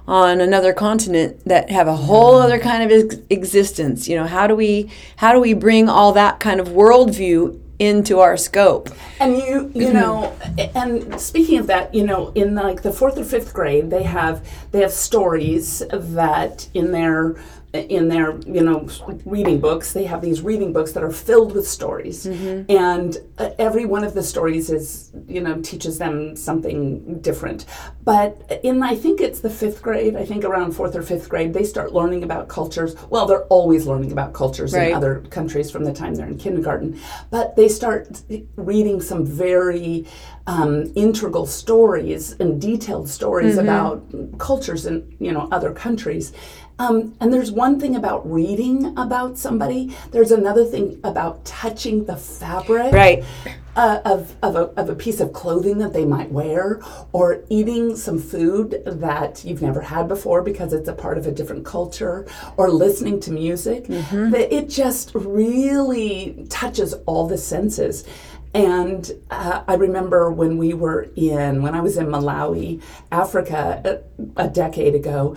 [0.07, 2.45] on another continent that have a whole mm-hmm.
[2.45, 6.13] other kind of ex- existence you know how do we how do we bring all
[6.13, 8.89] that kind of worldview into our scope?
[9.21, 9.93] And you, you mm-hmm.
[9.93, 10.39] know,
[10.75, 14.47] and speaking of that, you know, in like the fourth or fifth grade, they have
[14.73, 17.37] they have stories that in their
[17.85, 18.89] in their you know
[19.25, 22.27] reading books they have these reading books that are filled with stories.
[22.27, 27.67] And uh, every one of the stories is you know teaches them something different.
[28.05, 31.53] But in i think it's the fifth grade i think around fourth or fifth grade
[31.53, 32.95] they start learning about cultures.
[33.11, 34.89] Well they're always learning about cultures Right.
[34.91, 36.99] in other countries from the time they're in kindergarten.
[37.31, 38.23] But they start
[38.57, 40.07] reading some very
[40.47, 44.05] um, integral stories and detailed stories about
[44.39, 46.33] cultures in you know other countries
[46.79, 49.97] um, and there's one thing about reading about somebody.
[50.11, 53.25] There's another thing about touching the fabric Right.
[53.77, 56.81] uh, of, of, a, of a piece of clothing that they might wear
[57.13, 61.33] or eating some food that you've never had before because it's a part of a
[61.33, 62.27] different culture
[62.59, 63.87] or listening to music.
[64.31, 68.05] That it just really touches all the senses.
[68.55, 72.81] And uh, I remember when we were in, when I was in Malawi,
[73.13, 73.83] Africa,
[74.39, 75.37] a, a decade ago,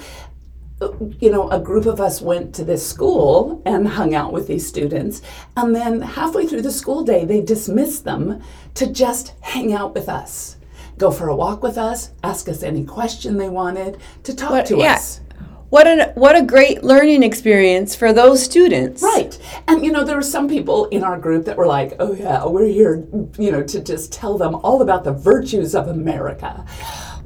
[1.20, 4.66] you know, a group of us went to this school and hung out with these
[4.66, 5.22] students.
[5.58, 8.42] And then halfway through the school day, they dismissed them
[8.76, 10.58] to just hang out with us,
[10.98, 14.78] go for a walk with us, ask us any question they wanted, to talk to
[14.78, 14.94] yeah.
[14.94, 15.22] us.
[15.70, 19.04] What a what a great learning experience for those students.
[19.04, 19.38] Right.
[19.68, 22.44] And you know, there were some people in our group that were like, oh yeah,
[22.46, 23.06] we're here,
[23.38, 26.66] you know, to just tell them all about the virtues of America.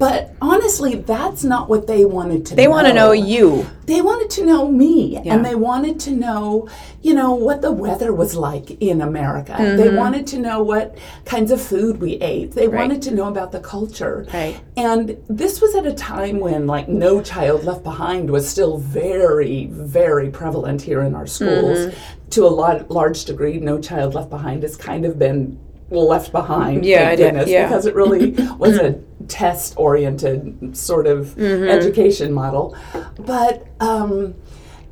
[0.03, 2.67] But honestly, that's not what they wanted to They know.
[2.67, 3.65] They want to know you.
[3.85, 5.33] They wanted to know me Yeah.
[5.33, 6.67] and they wanted to know,
[7.01, 9.53] you know, what the weather was like in America.
[9.53, 9.77] Mm-hmm.
[9.77, 12.51] They wanted to know what kinds of food we ate.
[12.51, 14.27] They wanted to know about the culture.
[14.33, 14.59] Right.
[14.75, 19.67] And this was at a time when like no child left behind was still very
[19.67, 21.79] very prevalent here in our schools.
[21.79, 22.29] Mm-hmm.
[22.31, 25.57] To a lot, large degree, no child left behind has kind of been
[25.89, 26.83] left behind.
[26.85, 27.67] Yeah, thank I did- goodness, yeah.
[27.67, 31.69] because it really was a test oriented sort of Mm-hmm.
[31.69, 32.75] education model.
[33.17, 34.35] But um,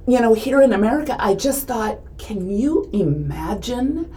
[0.07, 4.11] you know, here in America, I just thought, can you imagine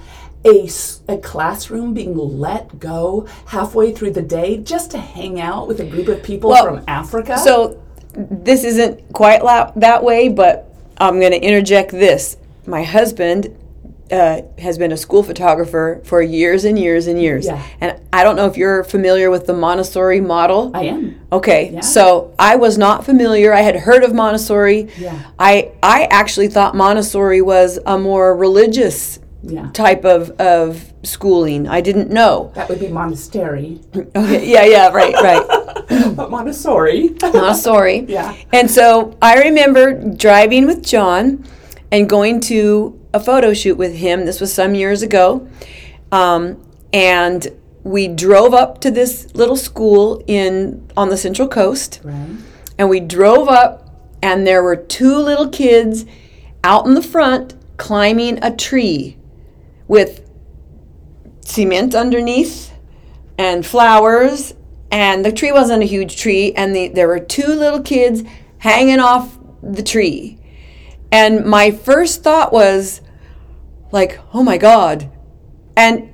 [0.45, 0.69] A,
[1.09, 5.85] a, classroom being let go halfway through the day just to hang out with a
[5.85, 7.39] group of people Well, from Africa?
[7.39, 7.81] So
[8.15, 12.37] this isn't quite la- that way, but I'm going to interject this.
[12.67, 13.55] My husband
[14.11, 17.47] uh, has been a school photographer for years and years and years.
[17.47, 17.63] Yeah.
[17.81, 20.71] And I don't know if you're familiar with the Montessori model.
[20.75, 21.21] I am.
[21.33, 21.81] Okay, Yeah.
[21.81, 23.53] so I was not familiar.
[23.53, 24.89] I had heard of Montessori.
[24.99, 25.19] Yeah.
[25.39, 29.71] I I actually thought Montessori was a more religious Yeah.
[29.73, 31.67] type of of schooling.
[31.69, 32.51] I didn't know.
[32.55, 33.81] That would be Monastery,
[34.17, 35.45] Okay, yeah, yeah, right, right.
[36.17, 37.11] but Montessori.
[37.23, 38.05] Montessori.
[38.09, 38.35] Yeah.
[38.53, 41.45] And so I remember driving with John
[41.95, 44.27] and going to a photo shoot with him.
[44.27, 45.49] This was some years ago.
[46.11, 46.61] Um,
[46.93, 47.47] and
[47.85, 52.01] we drove up to this little school in on the Central Coast.
[52.03, 52.37] right.
[52.77, 53.89] And we drove up
[54.21, 56.05] and there were two little kids
[56.65, 59.17] out in the front climbing a tree
[59.87, 60.29] with
[61.43, 62.73] cement underneath
[63.39, 64.55] and flowers
[64.91, 68.25] and the tree wasn't a huge tree and the, there were two little kids
[68.59, 70.41] hanging off the tree
[71.19, 73.01] and my first thought was
[73.93, 75.11] like oh my god
[75.77, 76.11] and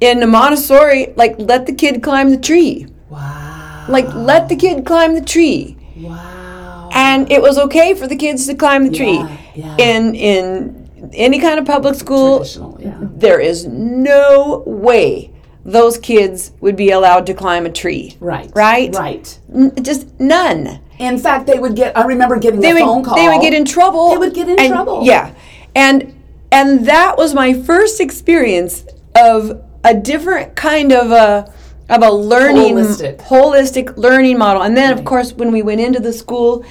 [0.00, 3.86] in the montessori like let the kid climb the tree Wow.
[3.88, 6.90] like let the kid climb the tree Wow.
[6.92, 9.76] and it was okay for the kids to climb the tree Yeah, yeah.
[9.78, 12.44] in in any kind of public school
[12.78, 12.98] yeah.
[13.24, 15.30] there is no way
[15.64, 18.50] those kids would be allowed to climb a tree Right.
[18.54, 19.38] right Right.
[19.54, 21.96] N- just none In fact, they would get.
[21.96, 23.14] I remember getting they a would phone call.
[23.16, 25.04] they would get in trouble They would get in and- trouble.
[25.04, 25.32] yeah
[25.74, 26.14] and
[26.50, 28.84] and that was my first experience
[29.14, 31.52] of a different kind of a
[31.88, 33.18] of a learning Holistic.
[33.18, 34.62] holistic learning model.
[34.62, 36.64] And then of course when we went into the school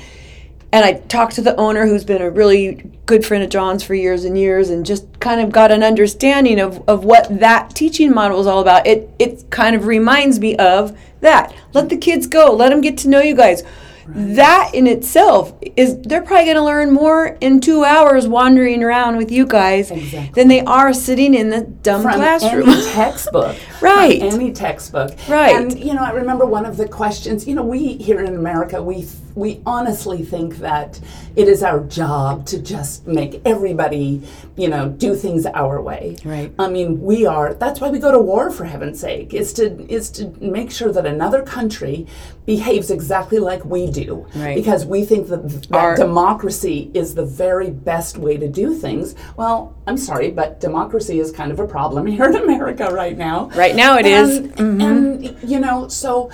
[0.74, 3.96] and I talked to the owner who's been a really good friend of John's for
[3.96, 8.14] years and years and just kind of got an understanding of, of what that teaching
[8.14, 8.86] model is all about.
[8.86, 11.56] It it kind of reminds me of that.
[11.74, 12.52] Let the kids go.
[12.54, 13.64] Let them get to know you guys.
[14.10, 19.18] That in itself is they're probably going to learn more in 2 hours wandering around
[19.18, 20.32] with you guys Exactly.
[20.34, 22.70] than they are sitting in the dumb from classroom.
[22.70, 23.56] any textbook.
[23.82, 24.20] Right.
[24.20, 25.12] From any textbook.
[25.28, 25.56] Right.
[25.56, 27.48] And you know, I remember one of the questions.
[27.48, 31.00] You know, we here in America, we we honestly think that
[31.36, 34.24] it is our job to just make everybody,
[34.56, 36.18] you know, do things our way.
[36.26, 36.52] Right.
[36.58, 37.54] I mean, we are.
[37.54, 40.92] That's why we go to war, for heaven's sake, is to is to make sure
[40.92, 42.08] that another country
[42.48, 43.97] behaves exactly like we do.
[44.36, 44.56] Right.
[44.56, 49.16] Because we think that, that Our- democracy is the very best way to do things.
[49.38, 53.50] Well, I'm sorry, but democracy is kind of a problem here in America right now.
[53.56, 54.30] Right now it it is.
[54.30, 55.48] is, And, mm-hmm.
[55.48, 56.30] you know, so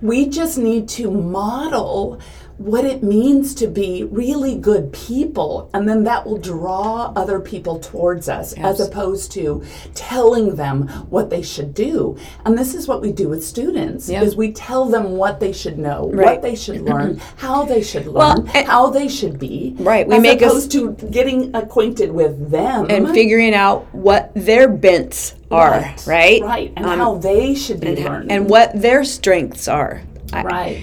[0.00, 2.20] we just need to model
[2.58, 7.78] what it means to be really good people and then that will draw other people
[7.78, 9.62] towards us as opposed to
[9.94, 14.22] telling them what they should do and this is what we do with students Yeah.
[14.22, 16.26] is we tell them what they should know Right.
[16.26, 20.06] what they should learn how they should Well, learn and- how they should be Right,
[20.08, 24.66] we as make us- opposed to getting acquainted with them and figuring out what their
[24.68, 26.42] bents are, right?
[26.42, 30.02] right and Um, how they should be learning and what their strengths are.
[30.32, 30.78] I- Right.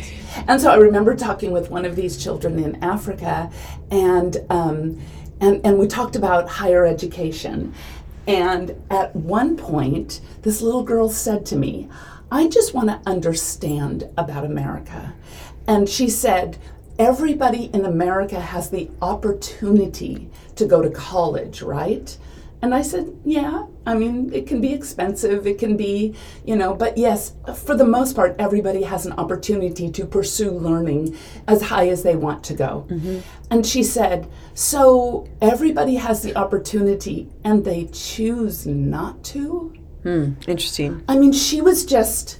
[0.47, 3.51] And so I remember talking with one of these children in Africa,
[3.91, 5.01] and um,
[5.39, 7.73] and and we talked about higher education.
[8.27, 11.89] And at one point, this little girl said to me,
[12.31, 15.13] "I just want to understand about America,"
[15.67, 16.57] and she said.
[16.97, 22.17] Everybody in America has the opportunity to go to college, right?
[22.61, 26.15] And I said, yeah, I mean, it can be expensive, it can be,
[26.45, 31.15] you know, but yes, for the most part, everybody has an opportunity to pursue learning
[31.47, 32.87] as high as they want to go.
[33.51, 39.73] And she said, so everybody has the opportunity and they choose not to?
[40.03, 41.03] Hmm, interesting.
[41.07, 42.39] I mean, she was just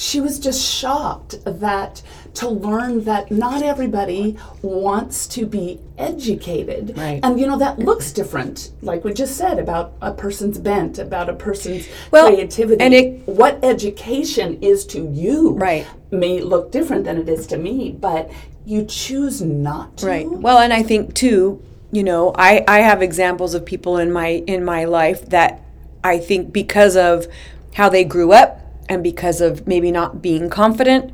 [0.00, 2.00] she was just shocked that
[2.32, 6.96] to learn that not everybody wants to be educated.
[6.96, 7.20] Right.
[7.22, 11.28] And you know that looks different, like we just said about a person's bent, about
[11.28, 12.82] a person's Well, creativity.
[12.82, 15.84] and it- what education is to you Right.
[16.10, 18.30] may look different than it is to me, but
[18.64, 20.06] you choose not to.
[20.06, 20.30] Right.
[20.30, 21.60] Well, and I think too,
[21.92, 25.60] you know, I I have examples of people in my in my life that
[26.02, 27.26] I think because of
[27.74, 28.59] how they grew up
[28.90, 31.12] and because of maybe not being confident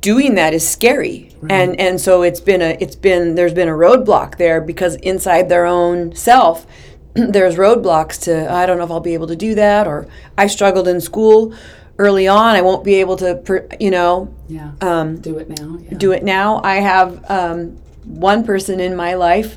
[0.00, 3.72] doing that is scary and and so it's been a it's been there's been a
[3.72, 6.66] roadblock there because inside their own self
[7.14, 10.46] there's roadblocks to I don't know if I'll be able to do that or I
[10.48, 11.54] struggled in school
[11.98, 14.72] early on I won't be able to per, you know Yeah.
[14.80, 15.78] um, do it now.
[15.82, 15.98] Yeah.
[15.98, 16.60] do it now.
[16.64, 19.56] I have um, one person in my life,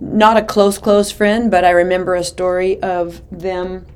[0.00, 3.86] not a close, close friend, but I remember a story of them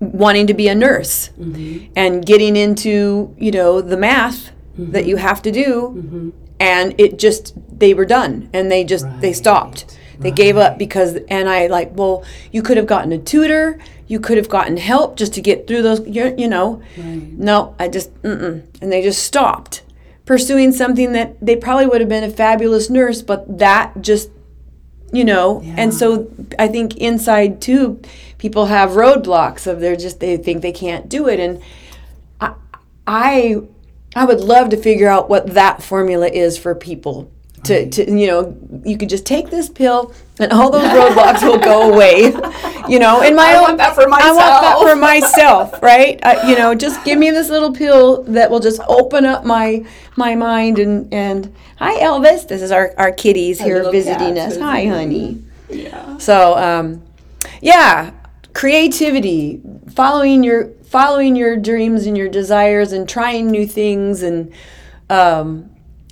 [0.00, 1.92] wanting to be a nurse mm-hmm.
[1.96, 5.08] and getting into, you know, the math that mm-hmm.
[5.08, 5.94] you have to do.
[5.96, 6.30] Mm-hmm.
[6.58, 9.98] And it just, they were done and they just, they stopped.
[10.18, 14.18] They gave up because, and I like, well, you could have gotten a tutor, you
[14.18, 16.82] could have gotten help just to get through those, you you know.
[16.96, 18.64] No, I just, mm-mm.
[18.80, 19.82] And they just stopped
[20.24, 24.30] pursuing something that they probably would have been a fabulous nurse, but that just,
[25.12, 25.60] you know.
[25.76, 28.00] And so I think inside too,
[28.38, 31.40] people have roadblocks of they're just, they think they can't do it.
[31.40, 31.62] And
[32.40, 32.54] I,
[33.06, 33.56] I,
[34.14, 37.30] I would love to figure out what that formula is for people.
[37.64, 41.58] To, to you know, you could just take this pill and all those roadblocks will
[41.58, 42.32] go away.
[42.88, 44.82] You know, in my I own want that for I want that myself.
[44.88, 46.20] for myself, right?
[46.22, 49.84] Uh, you know, just give me this little pill that will just open up my
[50.14, 54.56] my mind and and hi Elvis, this is our our kitties here visiting us.
[54.58, 55.42] Hi, honey.
[55.68, 56.16] Yeah.
[56.18, 57.02] So, um,
[57.60, 58.12] yeah,
[58.56, 64.50] creativity, following your following your dreams and your desires, and trying new things, and
[65.10, 65.68] um,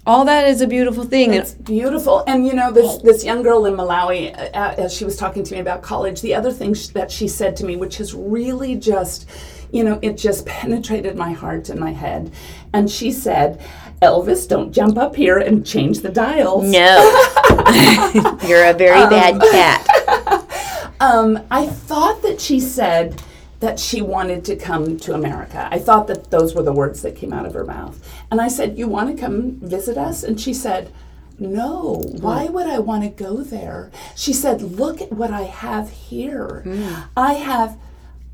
[0.06, 1.32] all that is a beautiful thing.
[1.32, 2.22] It's beautiful.
[2.26, 5.42] And you know, this this young girl in Malawi, uh, uh, as she was talking
[5.42, 8.12] to me about college, the other thing sh- that she said to me, which has
[8.12, 9.26] really just,
[9.72, 12.30] you know, it just penetrated my heart and my head.
[12.74, 13.58] And she said,
[14.02, 16.98] "Elvis, don't jump up here and change the dials." no,
[18.46, 20.43] you're a very bad cat.
[21.00, 23.22] Um, I thought that she said
[23.60, 25.68] that she wanted to come to America.
[25.70, 28.06] I thought that those were the words that came out of her mouth.
[28.30, 30.22] And I said, You want to come visit us?
[30.22, 30.92] And she said,
[31.38, 33.90] no, why would I want to go there?
[34.14, 36.62] She said, look at what I have here.
[37.16, 37.76] I have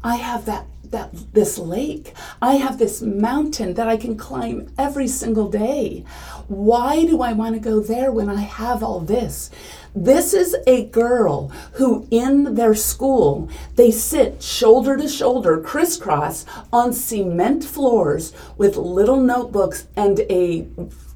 [0.03, 2.15] I have that that this lake.
[2.43, 6.05] I have this mountain that I can climb every single day.
[6.49, 9.51] Why do I want to go there when I have all this?
[9.95, 16.93] This is a girl who in their school they sit shoulder to shoulder crisscross on
[16.93, 20.67] cement floors with little notebooks and a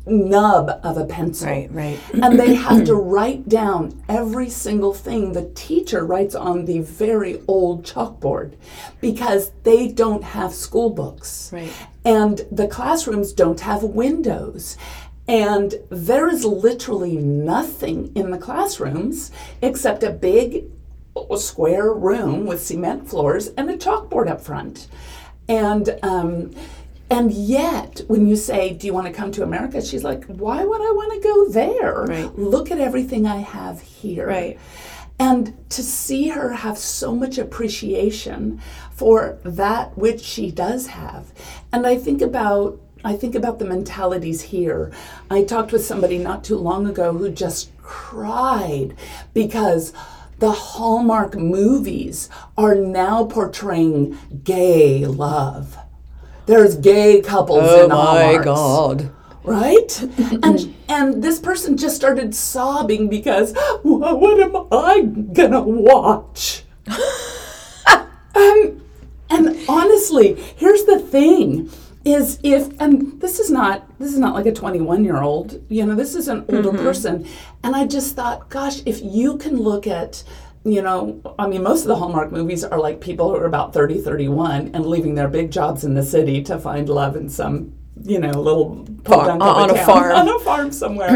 [0.06, 1.48] nub of a pencil.
[1.48, 1.98] Right, right.
[2.12, 7.40] and they have to write down every single thing the teacher writes on the very
[7.48, 8.54] old chalkboard
[9.00, 11.50] because they don't have school books.
[11.52, 11.72] Right.
[12.04, 14.76] And the classrooms don't have windows.
[15.26, 19.30] And there is literally nothing in the classrooms
[19.62, 20.64] except a big
[21.38, 24.88] square room with cement floors and a chalkboard up front.
[25.48, 26.52] And um,
[27.14, 30.64] and yet, when you say, "Do you want to come to America?" she's like, "Why
[30.64, 32.04] would I want to go there?
[32.08, 32.38] Right.
[32.38, 34.58] Look at everything I have here." Right.
[35.18, 38.60] And to see her have so much appreciation
[38.90, 41.32] for that which she does have.
[41.72, 44.90] And I think about I think about the mentalities here.
[45.30, 48.96] I talked with somebody not too long ago who just cried
[49.34, 49.92] because
[50.38, 55.76] the Hallmark movies are now portraying gay love.
[56.46, 59.10] There's gay couples Oh in Hallmarks Oh my God.
[59.44, 60.02] right?
[60.42, 66.64] and and this person just started sobbing because "Wha- what am I gonna watch?
[68.34, 68.80] um,
[69.30, 71.70] and honestly, here's the thing:
[72.04, 75.62] is if and this is not this is not like a 21 year old.
[75.68, 77.26] You know, this is an older person,
[77.62, 80.22] and I just thought, gosh, if you can look at
[80.64, 83.74] you know, I mean, most of the Hallmark movies are like people who are about
[83.74, 87.74] 30, 31 and leaving their big jobs in the city to find love in some,
[88.02, 90.12] you know, little podunk of on a town, farm.
[90.16, 91.10] On a farm somewhere.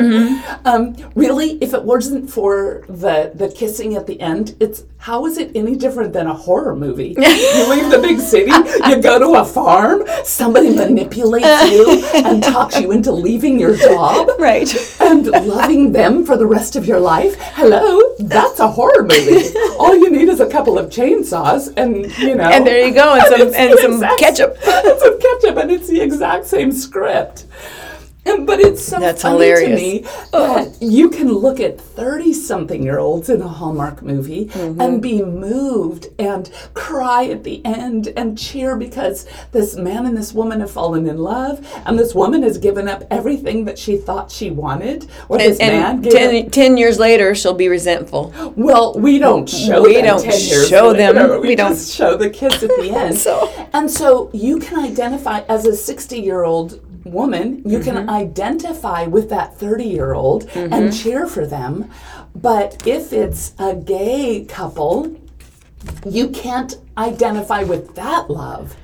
[0.65, 5.39] Um, really, if it wasn't for the, the kissing at the end, it's how is
[5.39, 7.09] it any different than a horror movie?
[7.19, 8.51] you leave the big city,
[8.89, 14.29] you go to a farm, somebody manipulates you and talks you into leaving your job
[14.39, 14.69] Right.
[15.01, 17.37] and loving them for the rest of your life.
[17.39, 19.49] Hello, that's a horror movie.
[19.79, 23.15] All you need is a couple of chainsaws and you know And there you go,
[23.15, 24.48] and some and some ketchup.
[24.63, 27.47] Some ketchup and it's the exact same script.
[28.49, 29.69] But it's so That's funny hilarious.
[29.69, 29.99] to me
[30.33, 34.81] that you can look at 30 something year olds in a Hallmark movie Mm-hmm.
[34.81, 40.33] and be moved and cry at the end and cheer because this man and this
[40.33, 44.31] woman have fallen in love and this woman has given up everything that she thought
[44.31, 48.33] she wanted or this And, man and ten, years later, she'll be resentful.
[48.57, 51.13] well, we don't show We them don't 10 years show later.
[51.13, 51.41] them.
[51.43, 53.17] We, We don't- just show the kids at the end.
[53.17, 56.81] So- And so you can identify as a 60 year old
[57.13, 57.97] woman, you Mm-hmm.
[57.97, 61.91] can identify with that 30 year old and cheer for them.
[62.35, 65.17] But if it's a gay couple,
[66.07, 68.77] you can't identify with that love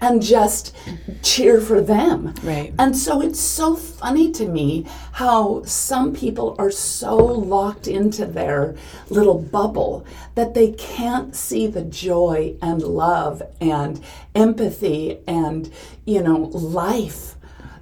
[0.00, 0.76] and just
[1.22, 2.32] cheer for them.
[2.44, 2.72] Right.
[2.78, 8.76] And so it's so funny to me how some people are so locked into their
[9.10, 10.06] little bubble
[10.36, 14.00] that they can't see the joy and love and
[14.36, 15.72] empathy and,
[16.06, 17.34] you know, life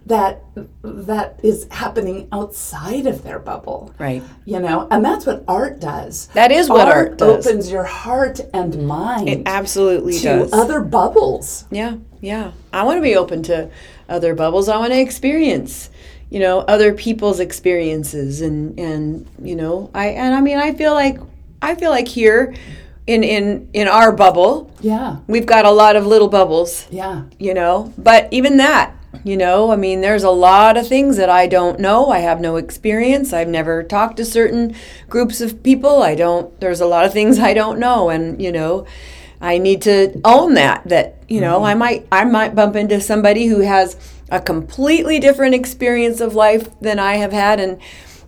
[0.06, 0.42] that
[0.82, 3.92] that is happening outside of their bubble.
[3.98, 4.22] Right.
[4.44, 6.28] You know, and that's what art does.
[6.28, 7.46] That is what art does.
[7.46, 10.22] opens your heart and mind It absolutely does.
[10.22, 10.52] to does.
[10.52, 11.64] other bubbles.
[11.70, 12.52] Yeah, yeah.
[12.72, 13.68] I want to be open to
[14.08, 14.68] other bubbles.
[14.68, 15.90] I want to experience,
[16.30, 20.94] you know, other people's experiences and and you know, I and I mean, I feel
[20.94, 21.18] like
[21.60, 22.54] I feel like here
[23.08, 25.16] in in in our bubble, Yeah.
[25.26, 27.22] we've got a lot of little bubbles, Yeah.
[27.40, 27.92] you know.
[27.98, 28.92] But even that,
[29.24, 32.10] you know, I mean, there's a lot of things that I don't know.
[32.10, 33.32] I have no experience.
[33.32, 34.74] I've never talked to certain
[35.08, 36.02] groups of people.
[36.02, 36.58] I don't.
[36.60, 38.86] There's a lot of things I don't know, and you know,
[39.40, 40.88] I need to own that.
[40.88, 41.66] That you know, mm-hmm.
[41.66, 43.96] I might I might bump into somebody who has
[44.30, 47.80] a completely different experience of life than I have had, and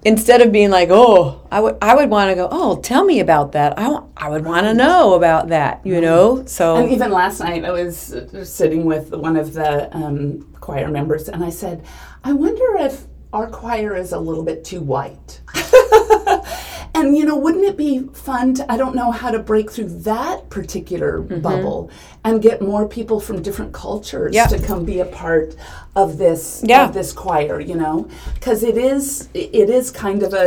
[0.08, 3.20] instead of being like, oh, I would I would want to go, oh, tell me
[3.20, 3.78] about that.
[3.78, 5.84] I I would want to know about that.
[5.84, 10.42] You know, so And even last night, I was sitting with one of the um,
[10.60, 11.84] choir members, and I said,
[12.24, 15.40] "I wonder if our choir is a little bit too white."
[16.94, 19.90] and you know, wouldn't it be fun to, I don't know how to break through
[20.02, 21.90] that particular bubble
[22.24, 24.56] and get more people from different cultures Mm-hmm.
[24.56, 25.54] To come be a part
[26.02, 26.42] of this
[26.72, 26.84] Yeah.
[26.86, 27.96] of this choir, you know?
[28.44, 30.46] Cuz it is it is kind of a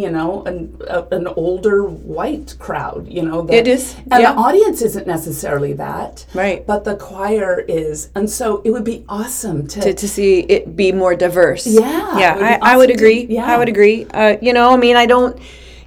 [0.00, 0.58] you know, an
[0.96, 1.78] a, an older
[2.18, 4.32] white crowd, you know, that, It is, And yeah.
[4.32, 6.14] the audience isn't necessarily that.
[6.42, 6.58] Right.
[6.72, 7.52] But the choir
[7.84, 7.96] is.
[8.16, 11.64] And so it would be awesome to, to, to see it be more diverse.
[11.66, 13.20] Yeah, yeah, would be I, I would awesome to- agree.
[13.36, 13.52] yeah.
[13.52, 13.98] I would agree.
[14.20, 15.34] Uh, you know, I mean, I don't.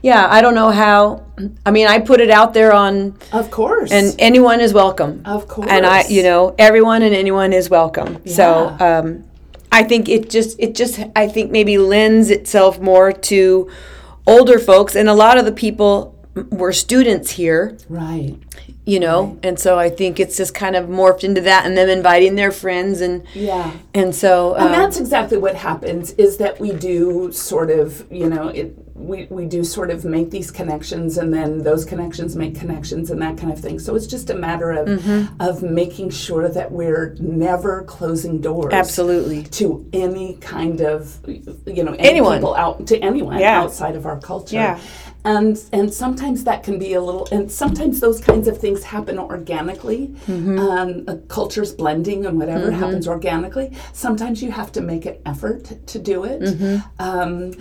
[0.04, 1.24] Yeah, I don't know how.
[1.66, 3.90] I mean, I put it out there on, of course.
[3.92, 5.22] and anyone is welcome.
[5.26, 5.68] Of course.
[5.70, 8.20] And I, you know, everyone and anyone is welcome.
[8.28, 9.00] So, Yeah.
[9.00, 9.24] um,
[9.72, 13.72] I think it just, it just, I think maybe lends itself more to
[14.28, 16.14] older folks, and a lot of the people
[16.52, 18.36] were students here right.
[18.86, 21.88] you know and so i think it's just kind of morphed into that and them
[21.90, 23.72] inviting their friends and Yeah.
[23.94, 28.28] and so And um, that's exactly what happens is that we do sort of, you
[28.28, 32.56] know, it we, we do sort of make these connections and then those connections make
[32.56, 33.80] connections and that kind of thing.
[33.80, 35.42] So it's just a matter of Mm-hmm.
[35.42, 38.74] of making sure that we're never closing doors.
[38.74, 42.38] absolutely To any kind of, you know, any Anyone.
[42.38, 43.62] people out to anyone Yeah.
[43.62, 44.56] outside of our culture.
[44.56, 44.80] Yeah.
[45.26, 49.18] And and sometimes that can be a little, and sometimes those kinds of things happen
[49.18, 50.10] organically.
[50.28, 50.60] Mm-hmm.
[50.60, 53.72] Um, uh, cultures blending and whatever happens organically.
[53.94, 56.42] Sometimes you have to make an effort to do it.
[56.42, 56.78] Mm-hmm.
[57.00, 57.54] Um,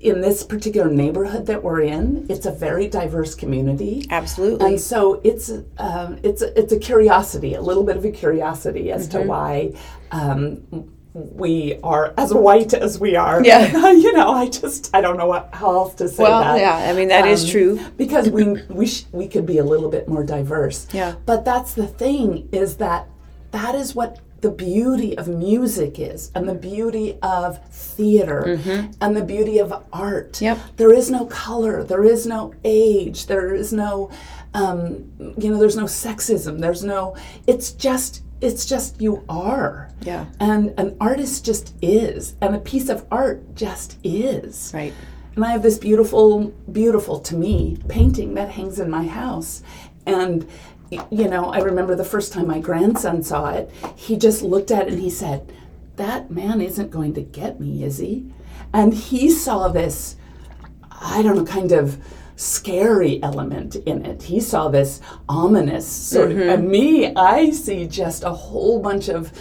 [0.00, 4.06] in this particular neighborhood that we're in, it's a very diverse community.
[4.10, 8.10] absolutely And so it's um, it's a, it's a curiosity, a little bit of a
[8.10, 9.22] curiosity as Mm-hmm.
[9.22, 9.72] to why
[10.12, 13.44] um, we are as white as we are.
[13.44, 13.90] Yeah.
[14.04, 16.58] you know, I just I don't know what how else to say well that.
[16.58, 19.64] yeah i mean that is Um, true because we we sh- we could be a
[19.64, 20.86] little bit more diverse.
[20.92, 21.14] Yeah.
[21.26, 23.08] But that's the thing is that
[23.50, 28.58] that is what the beauty of music is and the beauty of theater
[29.00, 30.32] and the beauty of art.
[30.32, 30.44] Mm-hmm.
[30.46, 30.58] Yep.
[30.78, 34.10] There is no color, there is no age, there is no
[34.54, 37.14] um, you know, there's no sexism, there's no
[37.46, 39.88] it's just it's just you are.
[40.02, 40.26] Yeah.
[40.40, 42.34] And an artist just is.
[42.42, 44.72] And a piece of art just is.
[44.74, 44.92] right
[45.36, 49.62] And I have this beautiful, beautiful to me painting that hangs in my house.
[50.04, 50.46] And,
[50.90, 54.88] you know, I remember the first time my grandson saw it, he just looked at
[54.88, 55.52] it and he said,
[55.96, 58.26] That man isn't going to get me, is he?
[58.74, 60.16] And he saw this,
[60.90, 61.98] I don't know, kind of
[62.36, 64.22] scary element in it.
[64.22, 66.38] He saw this ominous sort of.
[66.38, 69.32] And me, I see just a whole bunch of.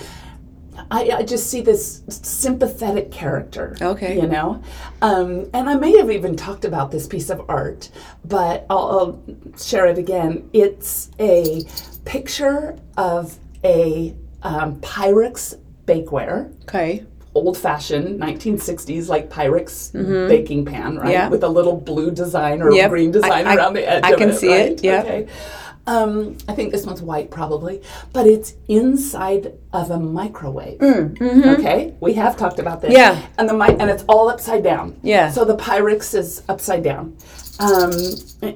[0.89, 3.77] I, I just see this sympathetic character.
[3.81, 4.15] Okay.
[4.15, 4.63] You know?
[5.01, 7.91] Um, and I may have even talked about this piece of art,
[8.25, 10.49] but I'll, I'll share it again.
[10.53, 11.63] It's a
[12.03, 19.91] picture of a um, Pyrex bakeware okay old fashioned 1960s like Pyrex
[20.27, 21.03] baking pan, right?
[21.05, 21.09] Mm-hmm.
[21.11, 21.29] Yeah.
[21.29, 22.89] With a little blue design or Yep.
[22.89, 24.35] green design I- I- around the edge I can it.
[24.37, 25.01] see it, yeah.
[25.01, 25.27] Okay.
[25.87, 27.81] Um, I think this one's white probably,
[28.13, 30.79] but it's inside of a microwave.
[30.81, 32.93] Okay, we have talked about this.
[32.93, 33.15] Mm, mm-hmm.
[33.17, 33.27] Yeah.
[33.39, 34.95] and the mi- and it's all upside down.
[35.01, 35.31] Yeah.
[35.31, 37.15] So the Pyrex is upside down,
[37.61, 37.91] um,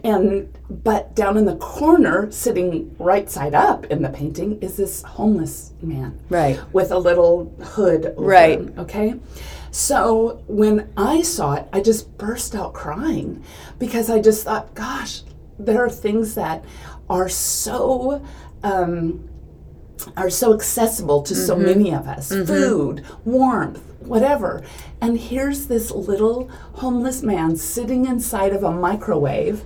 [0.03, 5.03] and but down in the corner, sitting right side up in the painting, is this
[5.03, 6.19] homeless man.
[6.29, 6.59] Right.
[6.73, 8.59] with a little hood over Right.
[8.59, 9.15] him, okay?
[9.71, 13.43] So when i saw it i just burst out crying
[13.77, 15.21] because i just thought gosh
[15.59, 16.63] there are things that
[17.09, 18.25] are so
[18.63, 19.27] um,
[20.17, 22.29] are so accessible to so many of us.
[22.29, 24.63] Food warmth whatever
[25.01, 29.63] and here's this little homeless man sitting inside of a microwave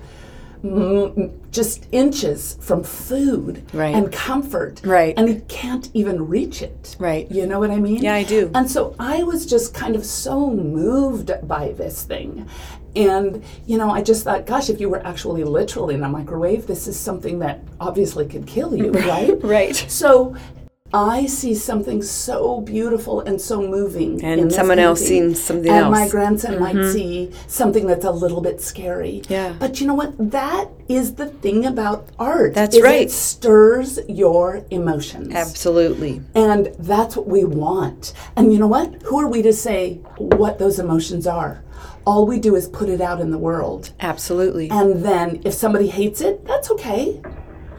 [0.64, 3.96] m- just inches from food Right.
[3.96, 5.14] and comfort Right.
[5.18, 7.30] and he can't even reach it Right.
[7.32, 8.52] you know what i mean Yeah, I do.
[8.54, 12.46] and so i was just kind of so moved by this thing
[12.96, 16.68] and you know i just thought gosh if you were actually literally in a microwave
[16.68, 20.36] this is something that obviously could kill you right right so
[20.94, 24.24] I see something so beautiful and so moving.
[24.24, 25.84] And someone else sees something else.
[25.84, 26.10] and my else.
[26.10, 26.18] Mm-hmm.
[26.18, 29.22] grandson might see something that's a little bit scary.
[29.30, 29.54] Yeah.
[29.60, 30.14] But you know what?
[30.32, 32.56] That is the thing about art.
[32.56, 33.02] That's right.
[33.02, 35.34] It stirs your emotions.
[35.36, 38.14] absolutely And that's what we want.
[38.36, 39.02] And you know what?
[39.04, 41.64] Who are we to say what those emotions are?
[42.06, 43.94] All we do is put it out in the world.
[44.00, 47.22] absolutely And then if somebody hates it, that's okay.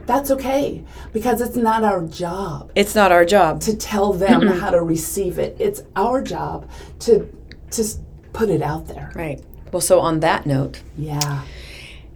[0.07, 0.85] That's okay.
[1.13, 5.39] Because it's not our job it's not our job to tell them how to receive
[5.39, 5.57] it.
[5.59, 6.69] It's our job
[7.01, 7.29] to
[7.73, 7.85] to
[8.33, 9.13] put it out there.
[9.15, 9.41] right
[9.73, 11.43] well so on that note Yeah.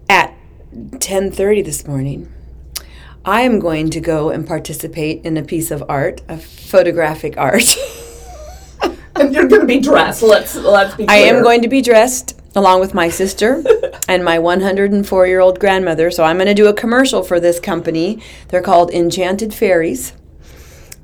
[0.08, 0.34] at
[0.74, 2.28] 10:30 this morning
[3.24, 7.64] I am going to go and participate in a piece of art, a photographic art.
[9.16, 10.22] And you're going to be dressed.
[10.22, 11.16] Let's let's be Clear.
[11.16, 13.62] I am going to be dressed along with my sister
[14.08, 16.10] and my 104 year old grandmother.
[16.10, 18.22] So I'm going to do a commercial for this company.
[18.48, 20.12] They're called Enchanted Fairies.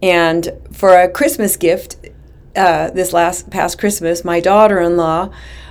[0.03, 1.97] And for a Christmas gift,
[2.57, 5.31] uh, this last past Christmas, my daughter in law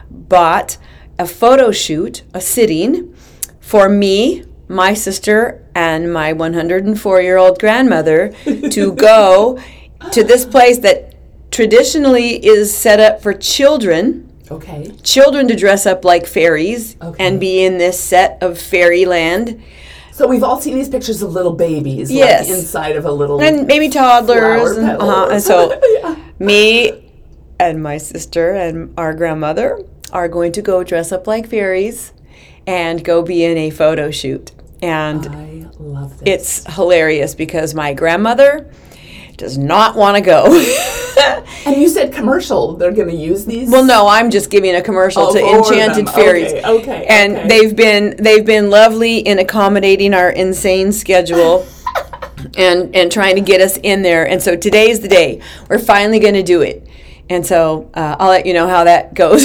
[0.09, 0.77] bought
[1.17, 3.13] a photo shoot, a sitting
[3.59, 8.30] for me, my sister, and my 104 year old grandmother
[8.69, 9.59] to go
[10.11, 11.15] to this place that
[11.51, 14.91] traditionally is set up for children Okay.
[15.04, 17.26] children to dress up like fairies Okay.
[17.26, 19.62] and be in this set of fairyland
[20.12, 22.50] So we've all seen these pictures of little babies, Yes.
[22.50, 25.80] like inside of a little and maybe toddlers and, uh-huh, and so.
[26.02, 26.16] Yeah.
[26.39, 27.12] me
[27.60, 29.82] and my sister and our grandmother
[30.12, 32.12] are going to go dress up like fairies
[32.68, 36.64] and go be in a photo shoot and I love this.
[36.66, 38.70] it's hilarious because my grandmother
[39.38, 40.45] does not want to go
[41.65, 42.76] and you said commercial.
[42.76, 43.70] They're going to use these.
[43.70, 46.13] Well, no, I'm just giving a commercial Oh, to Enchanted them.
[46.13, 46.53] Fairies.
[46.53, 47.47] Okay, okay, And okay.
[47.47, 51.65] they've been they've been lovely in accommodating our insane schedule.
[52.57, 54.26] And, and trying to get us in there.
[54.26, 55.41] And so today's the day.
[55.67, 56.88] We're finally going to do it.
[57.30, 59.43] And so uh, I'll let you know how that goes.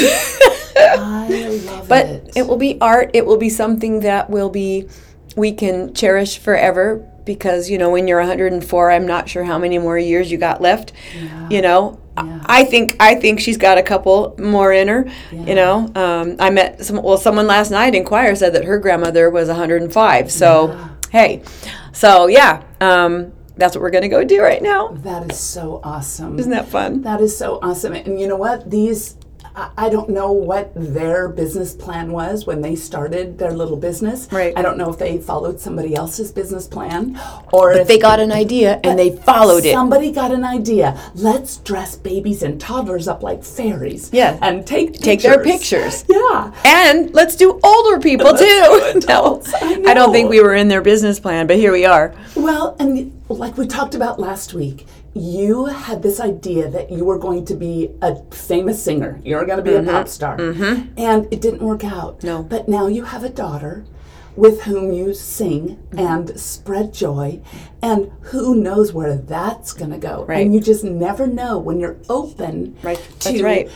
[0.77, 2.33] I love but it.
[2.37, 3.11] it will be art.
[3.13, 4.89] It will be something that will be
[5.37, 9.79] we can cherish forever because you know when you're 104, I'm not sure how many
[9.79, 10.93] more years you got left.
[11.51, 12.41] You know, Yeah.
[12.47, 15.07] I think I think she's got a couple more in her.
[15.33, 15.45] Yeah.
[15.47, 17.03] You know, um, I met some.
[17.03, 20.31] Well, someone last night in choir said that her grandmother was 105.
[20.31, 20.89] So Yeah.
[21.11, 21.43] hey,
[21.93, 24.89] so yeah, um, that's what we're gonna go do right now.
[25.03, 26.39] that is so awesome.
[26.39, 27.03] Isn't that fun?
[27.03, 27.93] That is so awesome.
[27.95, 28.71] And you know what?
[28.71, 29.17] These,
[29.57, 34.27] I don't know what their business plan was when they started their little business.
[34.33, 34.53] Right.
[34.57, 37.21] I don't know if they followed somebody else's business plan
[37.53, 39.73] or if They got an idea and they followed it.
[39.73, 41.01] Somebody got an idea.
[41.15, 44.11] Let's dress babies and toddlers up like fairies.
[44.13, 44.39] Yeah.
[44.43, 46.05] And take Take their pictures.
[46.09, 46.53] Yeah.
[46.65, 48.99] And let's do older people Let's too.
[48.99, 49.53] adults.
[49.53, 52.13] no, I I don't think we were in their business plan, but here we are.
[52.35, 57.19] Well, and like we talked about last week, you had this idea that you were
[57.19, 59.21] going to be a famous singer.
[59.25, 60.41] You were going to be a pop star.
[60.41, 62.19] And it didn't work out.
[62.19, 62.27] Mm-hmm.
[62.27, 62.43] No.
[62.43, 63.85] But now you have a daughter
[64.37, 67.41] with whom you sing and spread joy.
[67.81, 70.25] And who knows where that's going to go.
[70.25, 70.45] Right.
[70.45, 73.01] And you just never know when you're open Right.
[73.21, 73.71] to, right.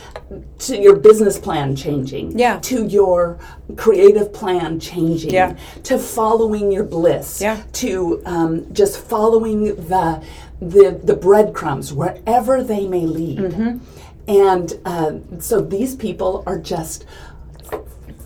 [0.59, 2.37] to your business plan changing.
[2.37, 2.59] Yeah.
[2.59, 3.39] To your
[3.77, 5.31] creative plan changing.
[5.31, 5.55] Yeah.
[5.83, 7.61] To following your bliss Yeah.
[7.73, 10.21] to um, just following the
[10.61, 13.39] the the breadcrumbs wherever they may lead.
[13.39, 13.77] Mm-hmm.
[14.27, 17.05] And uh, so these people are just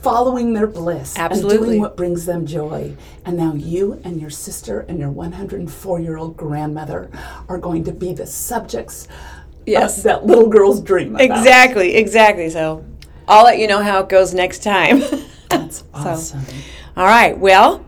[0.01, 1.67] following their bliss and Absolutely.
[1.69, 2.95] doing what brings them joy.
[3.25, 7.09] And now you and your sister and your 104 year old grandmother
[7.47, 9.07] are going to be the subjects
[9.65, 10.03] Yes.
[10.03, 11.15] that little girl's dream.
[11.15, 11.21] About.
[11.21, 12.49] Exactly, exactly.
[12.49, 12.83] So
[13.29, 15.01] I'll let you know how it goes next time.
[15.49, 16.41] That's awesome.
[16.97, 17.37] All right.
[17.37, 17.85] Well,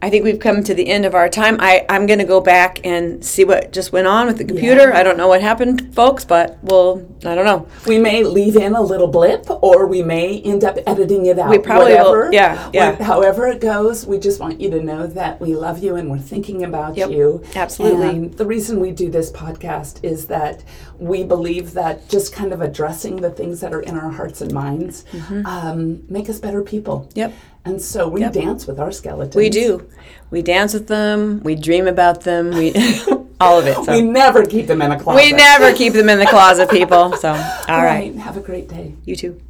[0.00, 1.56] I think we've come to the end of our time.
[1.58, 4.90] I, I'm going to go back and see what just went on with the computer.
[4.90, 4.96] Yeah.
[4.98, 7.66] I don't know what happened, folks, but we'll, I don't know.
[7.84, 11.50] We may leave in a little blip, or we may end up editing it out.
[11.50, 13.02] We probably will- yeah, yeah.
[13.02, 16.18] However it goes, we just want you to know that we love you and we're
[16.18, 17.42] thinking about Yep, you.
[17.56, 18.08] absolutely.
[18.08, 20.62] And the reason we do this podcast is that
[20.98, 24.52] we believe that just kind of addressing the things that are in our hearts and
[24.52, 25.04] minds
[25.44, 27.00] um, make us better people.
[27.10, 27.18] Mm-hmm.
[27.18, 27.32] Yep.
[27.68, 29.36] And so we dance with our skeletons.
[29.36, 29.88] We do.
[30.30, 31.40] We dance with them.
[31.42, 32.50] We dream about them.
[32.50, 32.72] We
[33.40, 33.76] all of it.
[33.84, 35.22] So We never keep them in a closet.
[35.22, 37.14] we never keep them in the closet, people.
[37.16, 37.36] So all
[37.68, 38.12] All right.
[38.12, 38.14] right.
[38.16, 38.94] Have a great day.
[39.04, 39.40] You too.